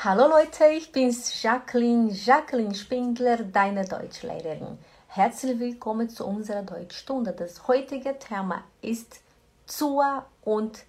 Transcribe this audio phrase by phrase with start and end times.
[0.00, 4.78] Hallo Leute, ich bin's Jacqueline, Jacqueline Spindler, deine Deutschlehrerin.
[5.08, 7.32] Herzlich willkommen zu unserer Deutschstunde.
[7.32, 9.20] Das heutige Thema ist
[9.66, 10.84] zur und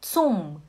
[0.00, 0.62] zum.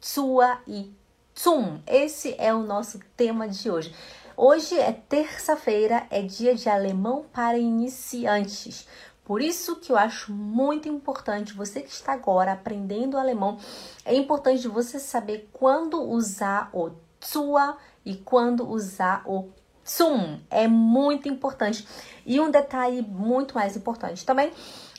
[0.00, 0.90] Zur e
[1.34, 1.82] zum.
[1.86, 3.92] Esse é o nosso tema de hoje.
[4.36, 8.86] Hoje é terça-feira, é dia de alemão para iniciantes.
[9.24, 13.58] Por isso que eu acho muito importante, você que está agora aprendendo alemão,
[14.04, 16.90] é importante você saber quando usar o
[17.20, 19.50] sua e quando usar o
[19.86, 20.40] zum.
[20.50, 21.86] É muito importante.
[22.24, 24.52] E um detalhe muito mais importante também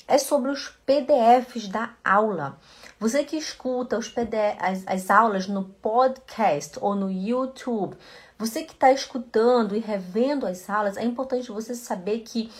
[0.07, 2.59] é sobre os PDFs da aula.
[2.99, 7.95] Você que escuta os PDF, as, as aulas no podcast ou no YouTube,
[8.37, 12.51] você que está escutando e revendo as aulas, é importante você saber que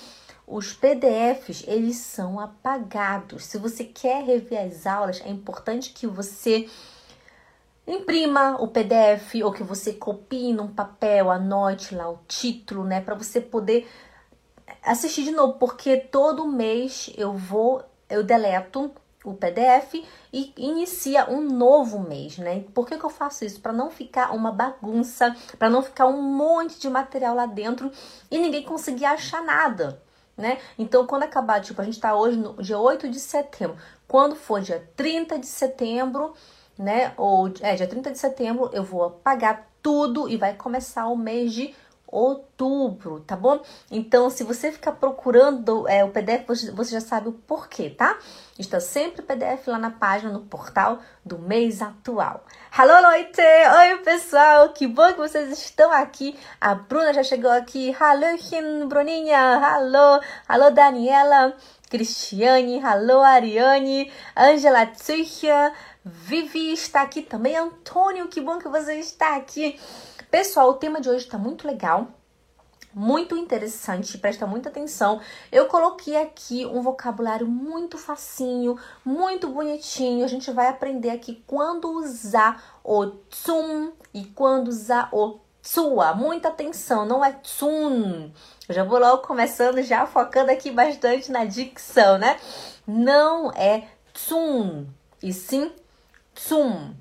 [0.47, 3.45] os PDFs eles são apagados.
[3.45, 6.69] Se você quer rever as aulas, é importante que você
[7.93, 13.15] imprima o PDF ou que você copie num papel, anote lá o título, né, para
[13.15, 13.87] você poder
[14.83, 18.91] assistir de novo, porque todo mês eu vou, eu deleto
[19.23, 22.63] o PDF e inicia um novo mês, né?
[22.73, 23.61] Por que, que eu faço isso?
[23.61, 27.91] Para não ficar uma bagunça, para não ficar um monte de material lá dentro
[28.31, 30.01] e ninguém conseguir achar nada,
[30.35, 30.57] né?
[30.77, 34.59] Então, quando acabar, tipo, a gente tá hoje no dia 8 de setembro, quando for
[34.59, 36.33] dia 30 de setembro,
[36.81, 37.13] né?
[37.17, 41.53] Ou é dia 30 de setembro, eu vou apagar tudo e vai começar o mês
[41.53, 41.73] de
[42.11, 43.61] outubro, tá bom?
[43.89, 48.17] Então, se você ficar procurando é, o PDF, você já sabe o porquê, tá?
[48.59, 52.43] Está sempre o PDF lá na página, no portal do mês atual.
[52.77, 53.41] Alô, Leute!
[53.41, 54.69] Oi, pessoal!
[54.69, 56.37] Que bom que vocês estão aqui.
[56.59, 57.91] A Bruna já chegou aqui.
[57.91, 59.39] Hallöchen, Bruninha!
[59.39, 60.21] Alô!
[60.47, 61.55] Alô, Daniela!
[61.89, 62.83] Cristiane!
[62.83, 64.11] Alô, Ariane!
[64.35, 65.73] Angela Tsucha!
[66.03, 67.55] Vivi está aqui também.
[67.55, 69.79] Antônio, que bom que você está aqui.
[70.31, 72.07] Pessoal, o tema de hoje está muito legal,
[72.93, 75.21] muito interessante, presta muita atenção.
[75.51, 80.25] Eu coloquei aqui um vocabulário muito facinho, muito bonitinho.
[80.25, 86.15] A gente vai aprender aqui quando usar o zum e quando usar o sua.
[86.15, 88.31] Muita atenção, não é tsum.
[88.67, 92.39] Eu já vou logo começando, já focando aqui bastante na dicção, né?
[92.87, 94.87] Não é tsum,
[95.21, 95.71] e sim
[96.45, 96.93] tsum,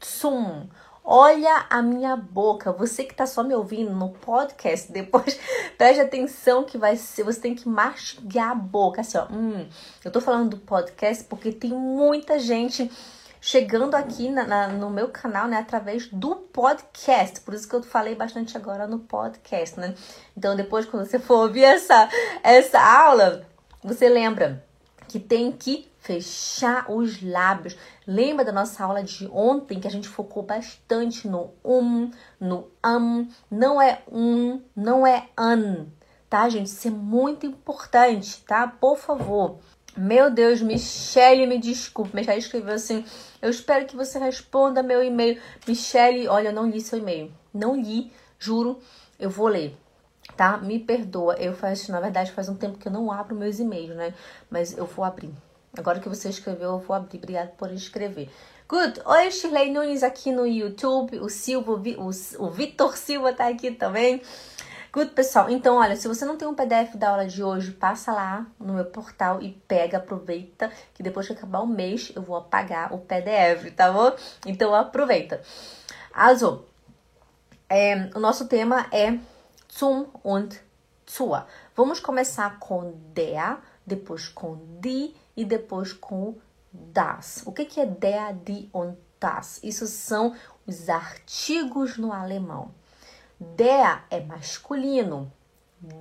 [0.00, 0.66] tsum.
[1.04, 2.72] Olha a minha boca.
[2.72, 5.38] Você que tá só me ouvindo no podcast, depois
[5.78, 7.22] preste atenção que vai ser.
[7.22, 9.02] Você tem que mastigar a boca.
[9.02, 9.26] Assim, ó.
[9.30, 9.68] Hum,
[10.04, 12.90] eu tô falando do podcast porque tem muita gente
[13.40, 17.40] chegando aqui na, na, no meu canal, né, através do podcast.
[17.42, 19.94] Por isso que eu falei bastante agora no podcast, né?
[20.36, 22.08] Então, depois, quando você for ouvir essa,
[22.42, 23.46] essa aula,
[23.84, 24.64] você lembra
[25.06, 27.76] que tem que fechar os lábios.
[28.06, 33.28] Lembra da nossa aula de ontem que a gente focou bastante no um, no am,
[33.50, 35.86] não é um, não é an,
[36.30, 36.68] tá, gente?
[36.68, 38.68] Isso é muito importante, tá?
[38.68, 39.58] Por favor.
[39.96, 43.04] Meu Deus, Michelle, me desculpe, Michelle escreveu assim:
[43.42, 45.40] Eu espero que você responda meu e-mail.
[45.66, 47.32] Michelle, olha, eu não li seu e-mail.
[47.52, 48.78] Não li, juro,
[49.18, 49.76] eu vou ler
[50.36, 50.58] tá?
[50.58, 53.96] Me perdoa, eu faço, na verdade, faz um tempo que eu não abro meus e-mails,
[53.96, 54.14] né?
[54.50, 55.32] Mas eu vou abrir,
[55.78, 57.18] Agora que você escreveu, eu vou abrir.
[57.18, 58.30] Obrigada por escrever.
[58.68, 59.00] Good.
[59.04, 61.18] Oi, Shirley Nunes aqui no YouTube.
[61.20, 64.22] O Silva, o, o Vitor Silva tá aqui também.
[64.92, 65.50] Good, pessoal.
[65.50, 68.72] Então, olha, se você não tem um PDF da aula de hoje, passa lá no
[68.72, 72.98] meu portal e pega, aproveita, que depois que acabar o mês, eu vou apagar o
[72.98, 74.16] PDF, tá bom?
[74.46, 75.42] Então, aproveita.
[76.12, 76.64] Also,
[77.68, 79.18] é, o nosso tema é
[79.70, 80.58] zum und
[81.08, 81.44] zur.
[81.76, 86.34] Vamos começar com der, depois com die e depois com
[86.72, 87.42] das.
[87.46, 89.60] O que, que é der, die und das?
[89.62, 90.34] Isso são
[90.66, 92.70] os artigos no alemão.
[93.38, 95.30] Der é masculino,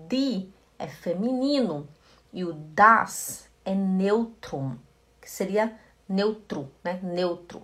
[0.07, 1.87] die é feminino
[2.31, 4.79] e o das é neutro,
[5.21, 6.99] que seria neutro, né?
[7.03, 7.63] Neutro.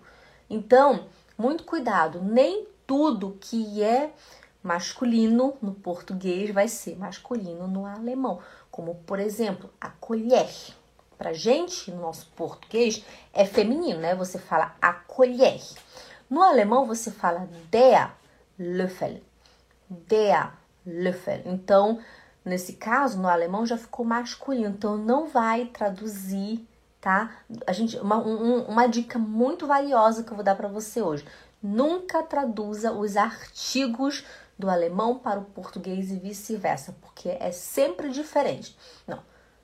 [0.49, 4.13] Então, muito cuidado, nem tudo que é
[4.61, 10.49] masculino no português vai ser masculino no alemão, como por exemplo, a colher
[11.21, 14.15] pra gente, no nosso português, é feminino, né?
[14.15, 15.61] Você fala a colher.
[16.27, 18.09] No alemão, você fala der
[18.57, 19.21] Löffel.
[19.87, 20.51] Der
[20.83, 21.43] Löffel.
[21.45, 21.99] Então,
[22.43, 24.69] nesse caso, no alemão já ficou masculino.
[24.69, 26.67] Então, não vai traduzir,
[26.99, 27.29] tá?
[27.67, 31.23] A gente, uma, um, uma dica muito valiosa que eu vou dar para você hoje.
[31.61, 34.25] Nunca traduza os artigos
[34.57, 38.75] do alemão para o português e vice-versa, porque é sempre diferente.
[39.05, 39.19] Não,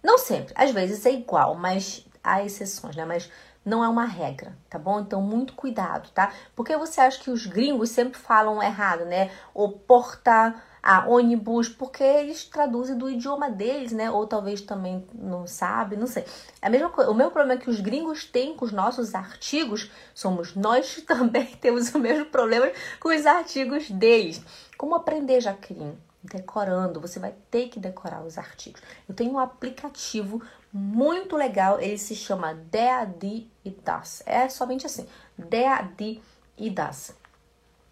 [0.08, 3.04] não sempre, às vezes é igual, mas há exceções, né?
[3.04, 3.30] Mas
[3.66, 5.02] não é uma regra, tá bom?
[5.02, 6.32] Então, muito cuidado, tá?
[6.56, 9.30] Porque você acha que os gringos sempre falam errado, né?
[9.54, 14.10] O porta a ônibus, porque eles traduzem do idioma deles, né?
[14.10, 16.24] Ou talvez também não sabe, não sei.
[16.62, 19.92] A mesma coisa, o meu problema é que os gringos têm com os nossos artigos,
[20.16, 22.72] somos nós também temos o mesmo problema
[23.02, 24.42] com os artigos deles.
[24.78, 26.07] Como aprender, Jaqueline?
[26.30, 28.82] Decorando, você vai ter que decorar os artigos.
[29.08, 30.42] Eu tenho um aplicativo
[30.74, 34.22] muito legal, ele se chama DAD e Das.
[34.26, 35.08] É somente assim,
[35.38, 36.22] DAD
[36.58, 37.16] e Das.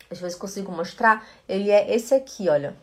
[0.09, 1.25] Ver se consigo mostrar.
[1.47, 2.75] Ele é esse aqui, olha.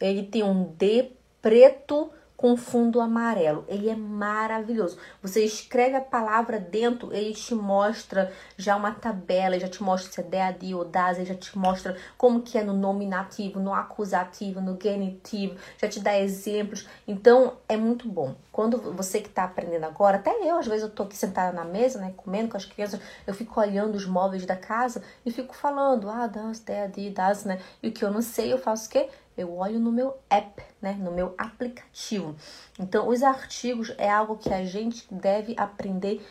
[0.00, 1.12] Ele tem um D
[1.42, 3.66] preto com fundo amarelo.
[3.68, 4.96] Ele é maravilhoso.
[5.20, 10.20] Você escreve a palavra dentro, ele te mostra já uma tabela, já te mostra se
[10.22, 14.58] é DAD ou DAS, ele já te mostra como que é no nominativo, no acusativo,
[14.58, 16.88] no genitivo, já te dá exemplos.
[17.06, 18.34] Então, é muito bom.
[18.50, 21.64] Quando você que está aprendendo agora, até eu, às vezes eu tô aqui sentada na
[21.64, 25.54] mesa, né, comendo com as crianças, eu fico olhando os móveis da casa e fico
[25.54, 27.60] falando, ah, DAS, DAD, DAS, né?
[27.82, 29.10] E o que eu não sei, eu faço o quê?
[29.40, 32.36] Eu olho no meu app, né, no meu aplicativo.
[32.78, 36.26] Então, os artigos é algo que a gente deve aprender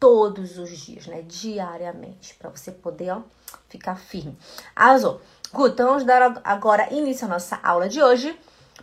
[0.00, 3.22] todos os dias, né, diariamente, para você poder ó,
[3.68, 4.36] ficar firme.
[4.74, 5.20] Azul.
[5.52, 8.38] Good, então vamos dar agora início à nossa aula de hoje.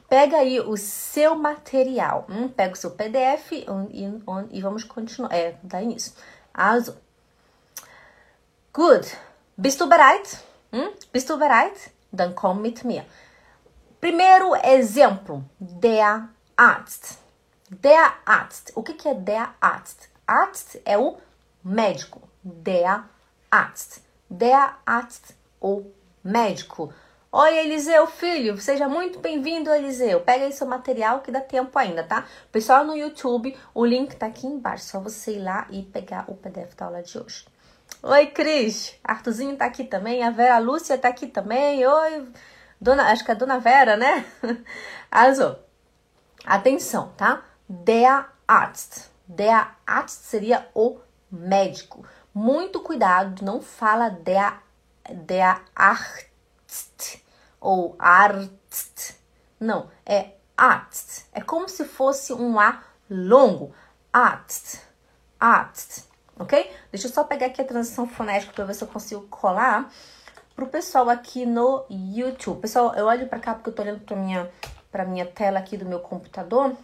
[0.08, 2.48] Pega aí o seu material, hum?
[2.48, 6.14] pega o seu PDF e, e, e vamos continuar, é, dar início.
[6.54, 6.96] Azul.
[8.72, 9.08] Good.
[9.58, 10.40] Bist du bereit?
[10.72, 10.94] Hm?
[11.12, 11.92] Bist du bereit?
[12.12, 13.06] Dann komm mit mir.
[14.04, 16.28] Primeiro exemplo, der
[16.58, 17.20] Arzt.
[17.70, 18.74] Der Arzt.
[18.76, 20.10] O que, que é der Arzt?
[20.28, 21.16] Arzt é o
[21.64, 22.22] médico.
[22.44, 23.06] Der
[23.50, 24.02] Arzt.
[24.30, 25.86] Der Arzt, o
[26.22, 26.94] médico.
[27.32, 30.20] Oi, Eliseu, filho, seja muito bem-vindo, Eliseu.
[30.20, 32.26] Pega aí seu material que dá tempo ainda, tá?
[32.52, 34.84] Pessoal no YouTube, o link tá aqui embaixo.
[34.84, 37.46] Só você ir lá e pegar o PDF da aula de hoje.
[38.02, 38.96] Oi, Cris.
[39.02, 40.24] Arthurzinho tá aqui também.
[40.24, 41.88] A Vera Lúcia tá aqui também.
[41.88, 42.28] Oi,
[42.84, 44.26] Dona, acho que é Dona Vera, né?
[45.10, 45.58] Also,
[46.46, 47.42] atenção, tá?
[47.70, 49.10] Der Arzt.
[49.26, 51.00] Der Arzt seria o
[51.32, 52.06] médico.
[52.34, 54.62] Muito cuidado, não fala der,
[55.10, 57.22] der Arzt
[57.62, 59.16] ou Arzt.
[59.58, 61.28] Não, é Arzt.
[61.32, 63.74] É como se fosse um A longo.
[64.12, 64.82] Arzt.
[65.40, 66.10] Arzt.
[66.38, 66.70] Ok?
[66.92, 69.90] Deixa eu só pegar aqui a transição fonética para ver se eu consigo colar
[70.56, 72.62] pro pessoal aqui no YouTube.
[72.62, 74.50] Pessoal, eu olho para cá porque eu tô olhando para minha
[74.92, 76.76] para minha tela aqui do meu computador,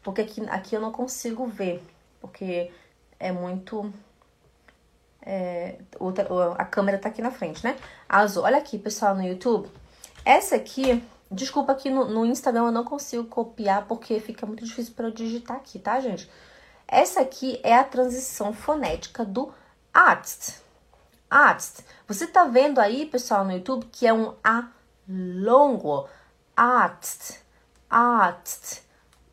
[0.00, 1.82] porque aqui, aqui eu não consigo ver,
[2.20, 2.70] porque
[3.18, 3.92] é muito
[5.22, 6.26] é, outra,
[6.56, 7.76] a câmera tá aqui na frente, né?
[8.08, 8.44] Azul.
[8.44, 9.68] Olha aqui, pessoal, no YouTube.
[10.24, 14.94] Essa aqui, desculpa que no, no Instagram eu não consigo copiar porque fica muito difícil
[14.94, 16.30] para eu digitar aqui, tá, gente?
[16.86, 19.52] Essa aqui é a transição fonética do
[19.92, 20.62] Arzt.
[21.30, 21.80] Arzt.
[22.06, 24.68] Você tá vendo aí, pessoal, no YouTube, que é um A
[25.08, 26.08] longo.
[26.56, 27.38] Arzt,
[27.88, 28.82] Arzt,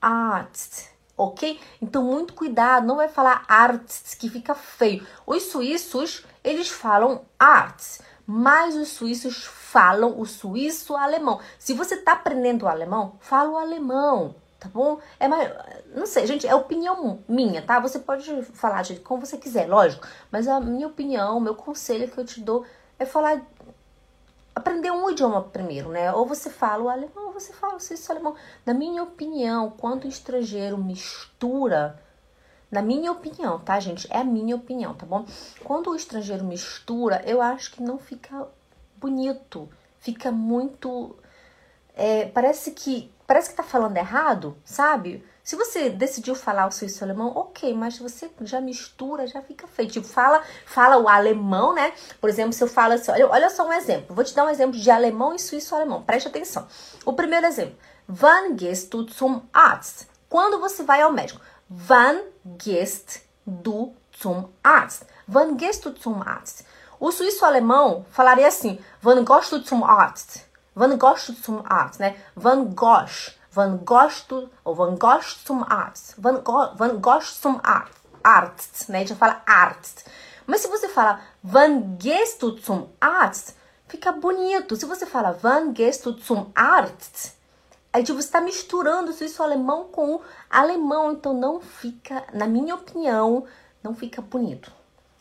[0.02, 0.90] Arzt.
[1.18, 1.60] Ok?
[1.82, 5.06] Então, muito cuidado, não vai falar Arzt, que fica feio.
[5.26, 11.40] Os suíços, eles falam Arzt, mas os suíços falam o suíço alemão.
[11.58, 14.36] Se você tá aprendendo o alemão, fala o alemão
[14.66, 15.00] tá bom?
[15.20, 15.54] É mais,
[15.96, 17.80] não sei, gente, é opinião minha, tá?
[17.80, 22.10] Você pode falar de como você quiser, lógico, mas a minha opinião, o meu conselho
[22.10, 22.66] que eu te dou
[22.98, 23.42] é falar
[24.56, 26.12] aprender um idioma primeiro, né?
[26.14, 28.36] Ou você fala o alemão, ou você fala o suíço alemão.
[28.66, 32.02] Na minha opinião, quando o estrangeiro mistura,
[32.72, 34.08] na minha opinião, tá, gente?
[34.10, 35.26] É a minha opinião, tá bom?
[35.64, 38.48] Quando o estrangeiro mistura, eu acho que não fica
[38.98, 39.70] bonito,
[40.00, 41.16] fica muito
[41.96, 45.26] é, parece que parece que tá falando errado, sabe?
[45.44, 49.90] Se você decidiu falar o suíço alemão, ok, mas você já mistura, já fica feio.
[49.90, 51.94] Tipo, fala, fala o alemão, né?
[52.20, 54.16] Por exemplo, se eu falo assim, olha, olha só um exemplo.
[54.16, 56.02] Vou te dar um exemplo de alemão e suíço alemão.
[56.02, 56.68] Preste atenção.
[57.06, 57.76] O primeiro exemplo.
[58.10, 60.08] Wann gehst du zum Arzt?
[60.30, 61.42] Quando você vai ao médico?
[61.70, 62.22] Wann
[62.58, 65.04] gehst du zum Arzt?
[65.28, 66.66] Wann gehst du zum Arzt?
[67.00, 70.45] O suíço alemão falaria assim: Wann gehst du zum Arzt?
[70.76, 72.16] Wann gehst zum Arzt, né?
[72.36, 74.30] Wann gehst, wann gehst
[74.66, 76.16] ou wann gehst zum Arzt.
[76.18, 78.98] Wann, wann gehst zum Arzt, Arzt, né?
[78.98, 80.06] A gente fala Arzt.
[80.46, 83.56] Mas se você fala wann gehst zum Arzt,
[83.88, 84.76] fica bonito.
[84.76, 87.38] Se você fala wann gehst zum Arzt,
[87.94, 92.48] aí tipo, você está misturando o suíço alemão com o alemão, então não fica, na
[92.48, 93.46] minha opinião,
[93.82, 94.74] não fica bonito.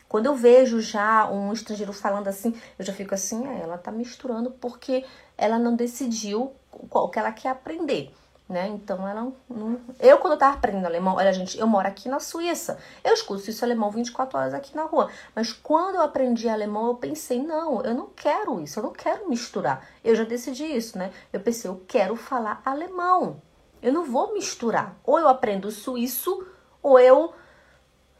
[0.07, 3.91] Quando eu vejo já um estrangeiro falando assim, eu já fico assim, ah, ela tá
[3.91, 5.03] misturando porque
[5.37, 6.53] ela não decidiu
[6.89, 8.13] qual que ela quer aprender.
[8.47, 8.67] né?
[8.67, 9.79] Então ela não.
[9.99, 12.77] Eu, quando eu tava aprendendo alemão, olha, gente, eu moro aqui na Suíça.
[13.03, 15.09] Eu escuto suíço alemão 24 horas aqui na rua.
[15.33, 19.27] Mas quando eu aprendi alemão, eu pensei, não, eu não quero isso, eu não quero
[19.29, 19.83] misturar.
[20.03, 21.11] Eu já decidi isso, né?
[21.33, 23.41] Eu pensei, eu quero falar alemão.
[23.81, 24.95] Eu não vou misturar.
[25.03, 26.45] Ou eu aprendo suíço,
[26.81, 27.33] ou eu.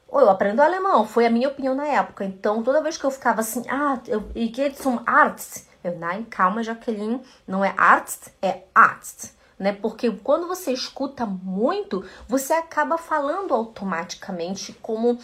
[0.08, 1.06] Ou eu aprendo alemão.
[1.06, 2.24] Foi a minha opinião na época.
[2.26, 5.68] Então, toda vez que eu ficava assim, ah, eu geht zum Arzt.
[5.92, 9.74] Nein, calma, Jaqueline, não é Arzt, é Arzt né?
[9.74, 15.18] Porque quando você escuta muito, você acaba falando automaticamente como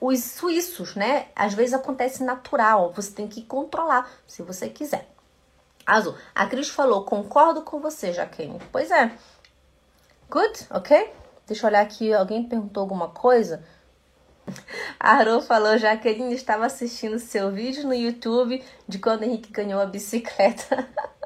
[0.00, 1.28] os suíços, né?
[1.34, 5.08] Às vezes acontece natural, você tem que controlar, se você quiser.
[5.86, 8.60] Azul, a Cris falou, concordo com você, Jaqueline.
[8.70, 9.10] Pois é.
[10.30, 11.12] Good, ok?
[11.46, 13.64] Deixa eu olhar aqui, alguém perguntou alguma coisa?
[14.98, 19.86] A Arô falou, Jaqueline estava assistindo seu vídeo no YouTube de quando Henrique ganhou a
[19.86, 20.88] bicicleta.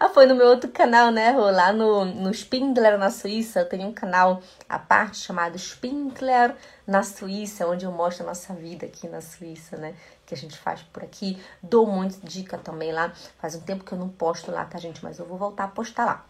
[0.00, 1.48] Ah, foi no meu outro canal, né, Rô?
[1.50, 6.56] Lá no, no Spindler, na Suíça, eu tenho um canal à parte chamado Spindler
[6.86, 9.94] na Suíça, onde eu mostro a nossa vida aqui na Suíça, né?
[10.26, 11.40] Que a gente faz por aqui.
[11.62, 13.12] Dou muita dica também lá.
[13.40, 15.04] Faz um tempo que eu não posto lá, tá, gente?
[15.04, 16.24] Mas eu vou voltar a postar lá.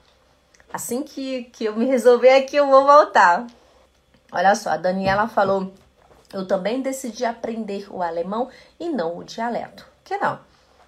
[0.72, 3.46] Assim que, que eu me resolver aqui, eu vou voltar.
[4.30, 5.72] Olha só, a Daniela falou:
[6.32, 9.86] eu também decidi aprender o alemão e não o dialeto.
[10.04, 10.38] Que não?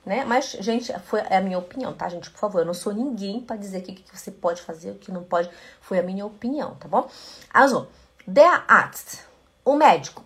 [0.04, 0.24] né?
[0.24, 2.30] Mas, gente, foi é a minha opinião, tá, gente?
[2.30, 4.98] Por favor, eu não sou ninguém para dizer o que, que você pode fazer, o
[4.98, 5.50] que não pode.
[5.80, 7.08] Foi a minha opinião, tá bom?
[7.52, 7.88] Also,
[8.26, 9.20] der Arzt,
[9.64, 10.24] o médico.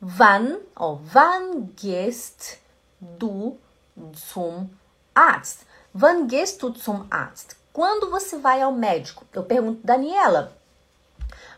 [0.00, 2.58] Wann, oh, wann gehst
[3.00, 3.58] du
[4.14, 4.70] zum
[5.14, 5.66] Arzt?
[5.92, 7.56] Wann gehst du zum Arzt?
[7.72, 9.26] Quando você vai ao médico?
[9.32, 10.52] Eu pergunto, Daniela,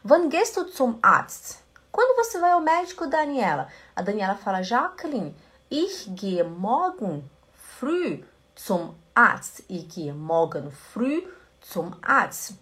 [0.03, 1.59] wann gehst du zum Arzt?
[1.91, 3.69] Quando você vai ao médico, Daniela?
[3.95, 5.35] A Daniela fala, Jacqueline,
[5.71, 8.23] ich gehe morgen früh
[8.57, 9.65] zum Arzt.
[9.69, 11.27] Ich gehe morgen früh
[11.61, 12.59] zum Arzt.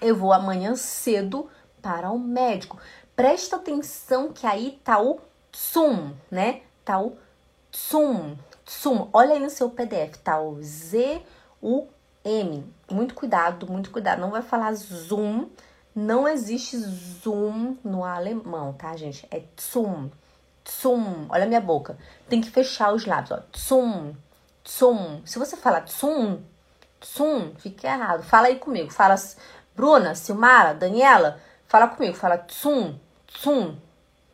[0.00, 1.48] Eu vou amanhã cedo
[1.82, 2.78] para o médico.
[3.14, 5.20] Presta atenção que aí tá o
[5.54, 6.62] zum, né?
[6.84, 7.18] Tá o
[7.74, 9.08] zum, zum.
[9.12, 11.22] Olha aí no seu PDF, tá o Z,
[11.62, 11.86] U,
[12.24, 12.64] M.
[12.90, 14.20] Muito cuidado, muito cuidado.
[14.20, 15.48] Não vai falar zoom.
[15.94, 19.26] Não existe zoom no alemão, tá, gente?
[19.30, 20.10] É zum.
[20.62, 21.98] Tsum, olha a minha boca.
[22.28, 23.42] Tem que fechar os lábios, ó.
[23.50, 24.14] Tsum,
[24.62, 25.20] tsum.
[25.24, 26.40] Se você falar tsum,
[27.00, 28.22] tsum, fica errado.
[28.22, 28.92] Fala aí comigo.
[28.92, 29.16] Fala
[29.74, 32.14] Bruna, Silmara, Daniela, fala comigo.
[32.14, 33.76] Fala tsum, tsum.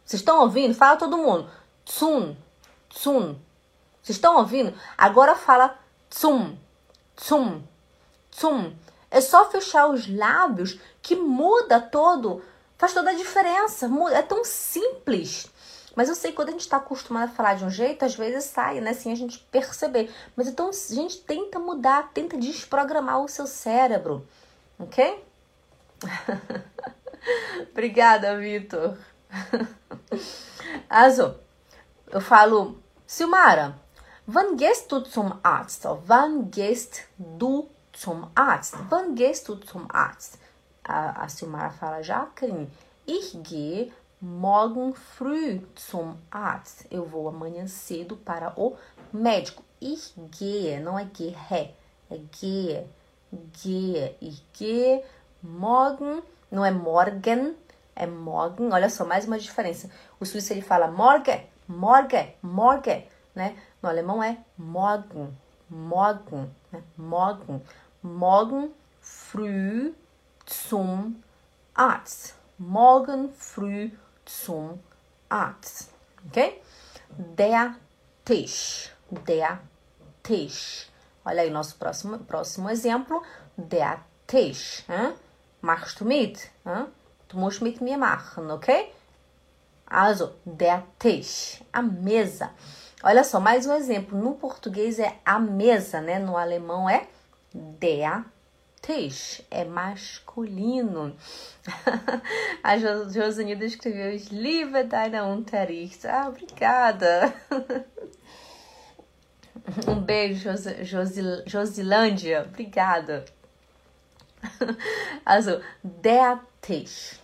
[0.05, 0.75] Vocês estão ouvindo?
[0.75, 1.49] Fala todo mundo.
[1.85, 2.37] Tsum,
[2.91, 3.37] tsum.
[4.03, 4.73] Vocês estão ouvindo?
[4.97, 5.77] Agora fala
[6.09, 6.57] tsum,
[7.17, 7.63] tsum,
[8.31, 8.73] tsum.
[9.11, 12.43] É só fechar os lábios que muda todo,
[12.77, 13.89] faz toda a diferença.
[14.13, 15.47] É tão simples.
[15.95, 18.43] Mas eu sei quando a gente está acostumado a falar de um jeito, às vezes
[18.51, 18.93] sai, né?
[18.93, 20.13] Sem a gente perceber.
[20.35, 24.27] Mas então a gente tenta mudar, tenta desprogramar o seu cérebro,
[24.81, 25.25] ok?
[27.71, 28.97] Obrigada, Vitor.
[30.89, 31.39] Also,
[32.09, 33.79] eu falo, Silmara,
[34.27, 35.85] wann gehst du zum Arzt?
[36.07, 38.75] Wann gehst du zum Arzt?
[38.89, 40.39] Wann gehst du zum Arzt?
[40.87, 42.71] A, a Silmara fala, Jacqueline,
[43.07, 46.87] ich gehe Morgen früh zum Arzt.
[46.91, 48.75] Eu vou amanhã cedo para o
[49.13, 49.63] médico.
[49.79, 51.37] Ich gehe, não é gehe,
[52.11, 52.87] é gehe.
[53.53, 54.17] Gehe.
[54.23, 55.05] Ich gehe
[55.43, 57.55] morgen, não é morgen,
[57.95, 58.73] é morgen.
[58.73, 59.91] Olha só, mais uma diferença.
[60.19, 63.55] O suíço ele fala morgen, morgen, morgen, né?
[63.83, 65.29] No alemão é morgen,
[65.69, 66.83] morgen, né?
[66.97, 67.63] morgen.
[68.03, 69.95] Morgen früh
[70.47, 71.23] zum
[71.75, 72.35] Arzt.
[72.59, 73.91] Morgen früh
[74.25, 74.81] zum
[75.29, 75.91] Arzt.
[76.27, 76.63] Ok?
[77.37, 77.75] Der
[78.25, 78.91] Tisch.
[79.11, 79.61] Der
[80.23, 80.91] Tisch.
[81.25, 83.23] Olha aí nosso próximo, próximo exemplo.
[83.57, 84.85] Der Tisch.
[84.89, 85.15] Hein?
[85.61, 86.51] Machst du mit?
[86.65, 86.87] Hein?
[87.29, 88.93] Du musst mit mir machen, ok?
[89.87, 91.63] Also, der Tisch.
[91.73, 92.51] A mesa.
[93.03, 94.19] Olha só, mais um exemplo.
[94.19, 96.19] No português é a mesa, né?
[96.19, 97.07] No alemão é
[97.53, 98.25] der
[98.87, 101.17] Tisch é masculino.
[102.63, 106.07] A Josanilda escreveu Liebe deine Unterricht.
[106.07, 107.35] Ah, obrigada.
[109.89, 110.49] Um beijo,
[110.85, 112.47] Josil, Josilândia.
[112.49, 113.25] Obrigada.
[115.25, 117.19] Also, der Tisch.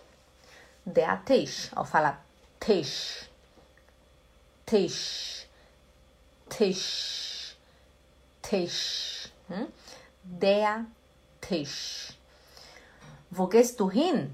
[0.85, 1.71] Der Tisch.
[1.73, 2.25] Ao falar
[2.59, 3.31] Tisch.
[4.67, 5.47] Tisch.
[6.49, 7.57] Tisch.
[8.43, 9.31] Tisch.
[10.25, 10.93] Tisch.
[13.31, 14.31] Wo gehst du hin?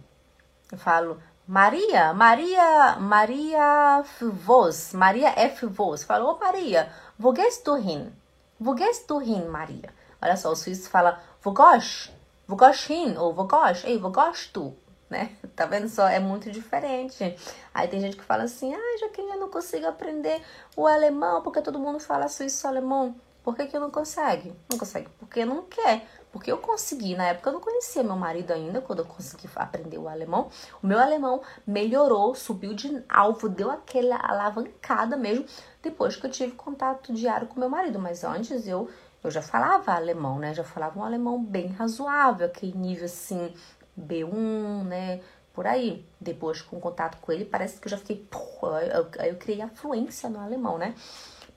[0.70, 5.66] Eu falo, Maria, Maria, Maria Vos, Maria F.
[5.66, 6.04] Vos.
[6.04, 8.12] Falou, oh, Maria, wo gehst du hin?
[8.60, 9.88] Wo gehst du hin, Maria?
[10.20, 12.12] Olha só, o suíço fala, wo gosh?
[12.46, 13.16] Wo gehst hin?
[13.16, 13.86] Ou wo gehst?
[13.86, 14.76] Ei, wo gehst du?
[15.08, 15.30] Né?
[15.56, 16.06] Tá vendo só?
[16.06, 17.34] É muito diferente.
[17.72, 20.42] Aí tem gente que fala assim, ah, Jaqueline, eu não consigo aprender
[20.76, 23.16] o alemão porque todo mundo fala suíço-alemão.
[23.42, 24.54] Por que, que não consegue?
[24.70, 26.06] Não consegue porque não quer.
[26.32, 29.98] Porque eu consegui, na época eu não conhecia meu marido ainda, quando eu consegui aprender
[29.98, 30.50] o alemão.
[30.82, 35.46] O meu alemão melhorou, subiu de alvo, deu aquela alavancada mesmo,
[35.82, 37.98] depois que eu tive contato diário com meu marido.
[37.98, 38.90] Mas antes eu,
[39.24, 40.52] eu já falava alemão, né?
[40.52, 43.52] Já falava um alemão bem razoável, aquele nível assim,
[43.98, 45.20] B1, né?
[45.54, 46.06] Por aí.
[46.20, 48.28] Depois, com contato com ele, parece que eu já fiquei.
[48.74, 50.94] Aí eu, eu, eu criei a fluência no alemão, né?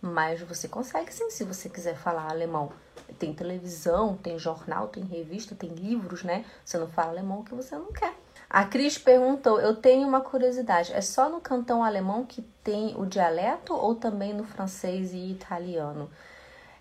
[0.02, 2.72] Mas você consegue sim, se você quiser falar alemão.
[3.20, 6.46] Tem televisão, tem jornal, tem revista, tem livros, né?
[6.64, 8.14] Você não fala alemão que você não quer.
[8.50, 13.06] A Cris perguntou: Eu tenho uma curiosidade, é só no cantão alemão que tem o
[13.06, 16.10] dialeto ou também no francês e italiano?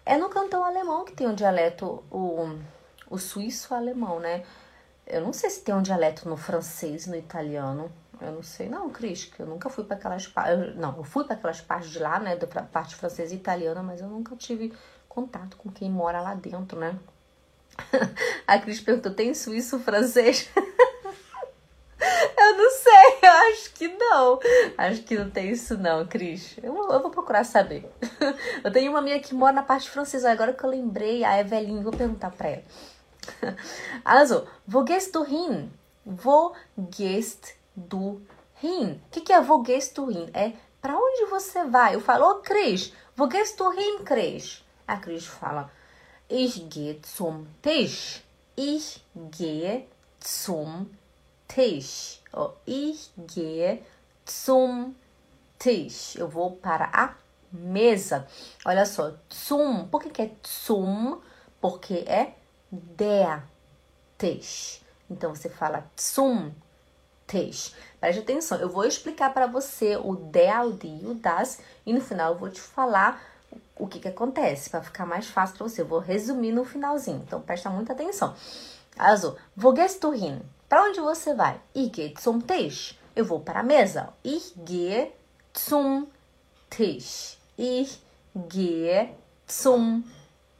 [0.05, 2.59] É no cantão alemão que tem o dialeto, o,
[3.09, 4.43] o suíço-alemão, né?
[5.07, 7.91] Eu não sei se tem um dialeto no francês e no italiano.
[8.21, 10.77] Eu não sei, não, Cris, que eu nunca fui para aquelas partes.
[10.77, 12.37] Não, eu fui para aquelas partes de lá, né?
[12.37, 14.73] Da parte francesa e italiana, mas eu nunca tive
[15.11, 16.97] contato com quem mora lá dentro, né?
[18.47, 20.49] A Cris perguntou: tem suíço francês?
[20.57, 20.63] eu
[22.57, 24.41] não sei, eu acho que não.
[24.79, 26.57] Acho que não tem isso, não, Cris.
[26.63, 27.91] Eu, eu vou procurar saber.
[28.63, 31.83] Eu tenho uma amiga que mora na parte francesa, agora que eu lembrei, a Eveline,
[31.83, 32.63] vou perguntar pra ela.
[34.05, 35.73] Also, wo gehst du hin?
[36.05, 36.53] Wo
[36.91, 38.21] gehst du
[38.63, 39.01] hin?
[39.07, 40.29] O que, que é wo gehst du hin?
[40.35, 41.95] É para onde você vai?
[41.95, 44.63] Eu falo, ô oh, Cris, wo gehst du hin, Cris?
[44.91, 45.71] A Cris fala,
[46.29, 48.25] ich gehe zum Tisch.
[48.57, 49.87] Ich gehe
[50.19, 50.91] zum
[51.47, 52.21] Tisch.
[52.33, 53.85] Oh, ich gehe
[54.27, 54.97] zum
[55.61, 56.17] Tisch.
[56.17, 57.15] Eu vou para a
[57.53, 58.27] mesa.
[58.65, 59.87] Olha só, zum.
[59.87, 61.21] Por que, que é zum?
[61.61, 62.35] Porque é
[62.69, 63.45] der
[64.19, 64.83] Tisch.
[65.09, 66.51] Então você fala zum
[67.29, 67.73] Tisch.
[68.01, 72.33] Preste atenção, eu vou explicar para você o der, die, o das e no final
[72.33, 73.23] eu vou te falar
[73.81, 75.81] o que que acontece para ficar mais fácil para você.
[75.81, 77.23] Eu vou resumir no finalzinho.
[77.27, 78.35] Então presta muita atenção.
[79.77, 80.41] Gehst du hin?
[80.69, 81.61] Para onde você vai?
[81.75, 82.99] Gehe zum Tisch.
[83.17, 84.11] Eu vou para a mesa.
[84.23, 85.13] Ich gehe
[85.53, 86.07] zum
[86.69, 87.39] Tisch.
[87.59, 88.01] Ich
[88.49, 89.09] gehe
[89.49, 90.05] zum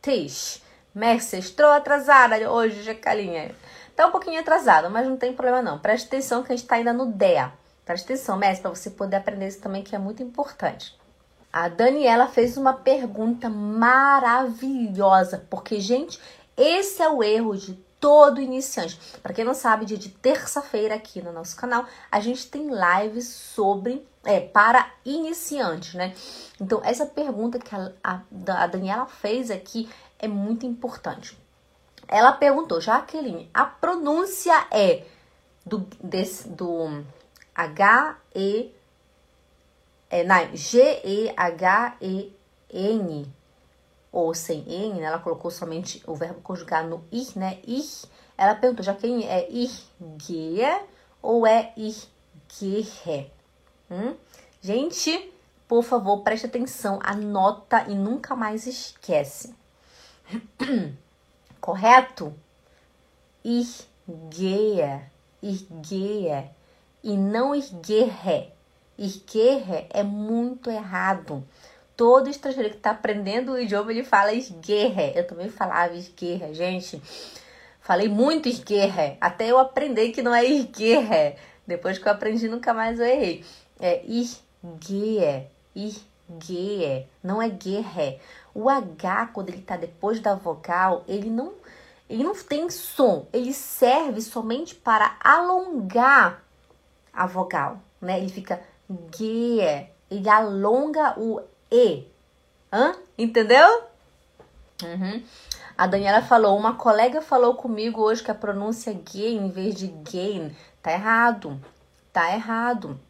[0.03, 0.63] Tisch.
[0.93, 3.55] Mestre, estou atrasada hoje, Jacalinha.
[3.95, 5.79] Tá um pouquinho atrasada, mas não tem problema não.
[5.79, 7.53] Preste atenção que a gente tá ainda no DEA.
[7.85, 10.99] Preste atenção, mestre, para você poder aprender isso também, que é muito importante.
[11.53, 16.21] A Daniela fez uma pergunta maravilhosa, porque, gente,
[16.57, 18.99] esse é o erro de todo iniciante.
[19.23, 23.27] Para quem não sabe, dia de terça-feira aqui no nosso canal, a gente tem lives
[23.27, 26.15] sobre é para iniciantes, né?
[26.61, 31.39] Então essa pergunta que a, a, a Daniela fez aqui é muito importante.
[32.07, 35.05] Ela perguntou, Jaqueline, a pronúncia é
[35.65, 37.03] do, desse, do
[37.55, 38.75] H E
[40.11, 42.37] é, não, G E H E
[42.73, 43.33] N
[44.13, 45.07] ou sem N, né?
[45.07, 47.59] ela colocou somente o verbo conjugar no ir, né?
[47.65, 47.87] Ir.
[48.37, 49.71] Ela perguntou, Jaqueline, é ir
[50.19, 50.81] gehe
[51.23, 51.95] ou é ir
[52.49, 53.31] gehe?
[53.91, 54.17] Hum?
[54.61, 55.33] Gente,
[55.69, 59.55] por favor, preste atenção, anota e nunca mais esquece.
[61.61, 62.35] Correto?
[63.45, 65.11] Irgueia,
[65.43, 66.51] irgueia
[67.03, 68.53] e não irguerre.
[69.01, 71.43] Irguerre é muito errado.
[71.97, 75.13] Todo estrangeiro que está aprendendo o idioma, ele fala esguerre.
[75.15, 77.01] Eu também falava esguerre, gente.
[77.81, 81.37] Falei muito esguerre, até eu aprender que não é esguerre.
[81.67, 83.43] Depois que eu aprendi, nunca mais eu errei.
[83.81, 88.21] É irgueia, irgueia, não é guerre.
[88.55, 91.55] O H, quando ele está depois da vogal, ele não,
[92.09, 93.27] ele não tem som.
[93.33, 96.45] Ele serve somente para alongar
[97.13, 98.19] a vogal, né?
[98.19, 98.61] Ele fica
[99.15, 102.07] G, ele alonga o E.
[102.73, 102.95] Hã?
[103.17, 103.85] Entendeu?
[104.83, 105.23] Uhum.
[105.77, 109.87] A Daniela falou, uma colega falou comigo hoje que a pronúncia gay em vez de
[109.87, 111.61] gain tá errado.
[112.13, 113.01] Tá errado.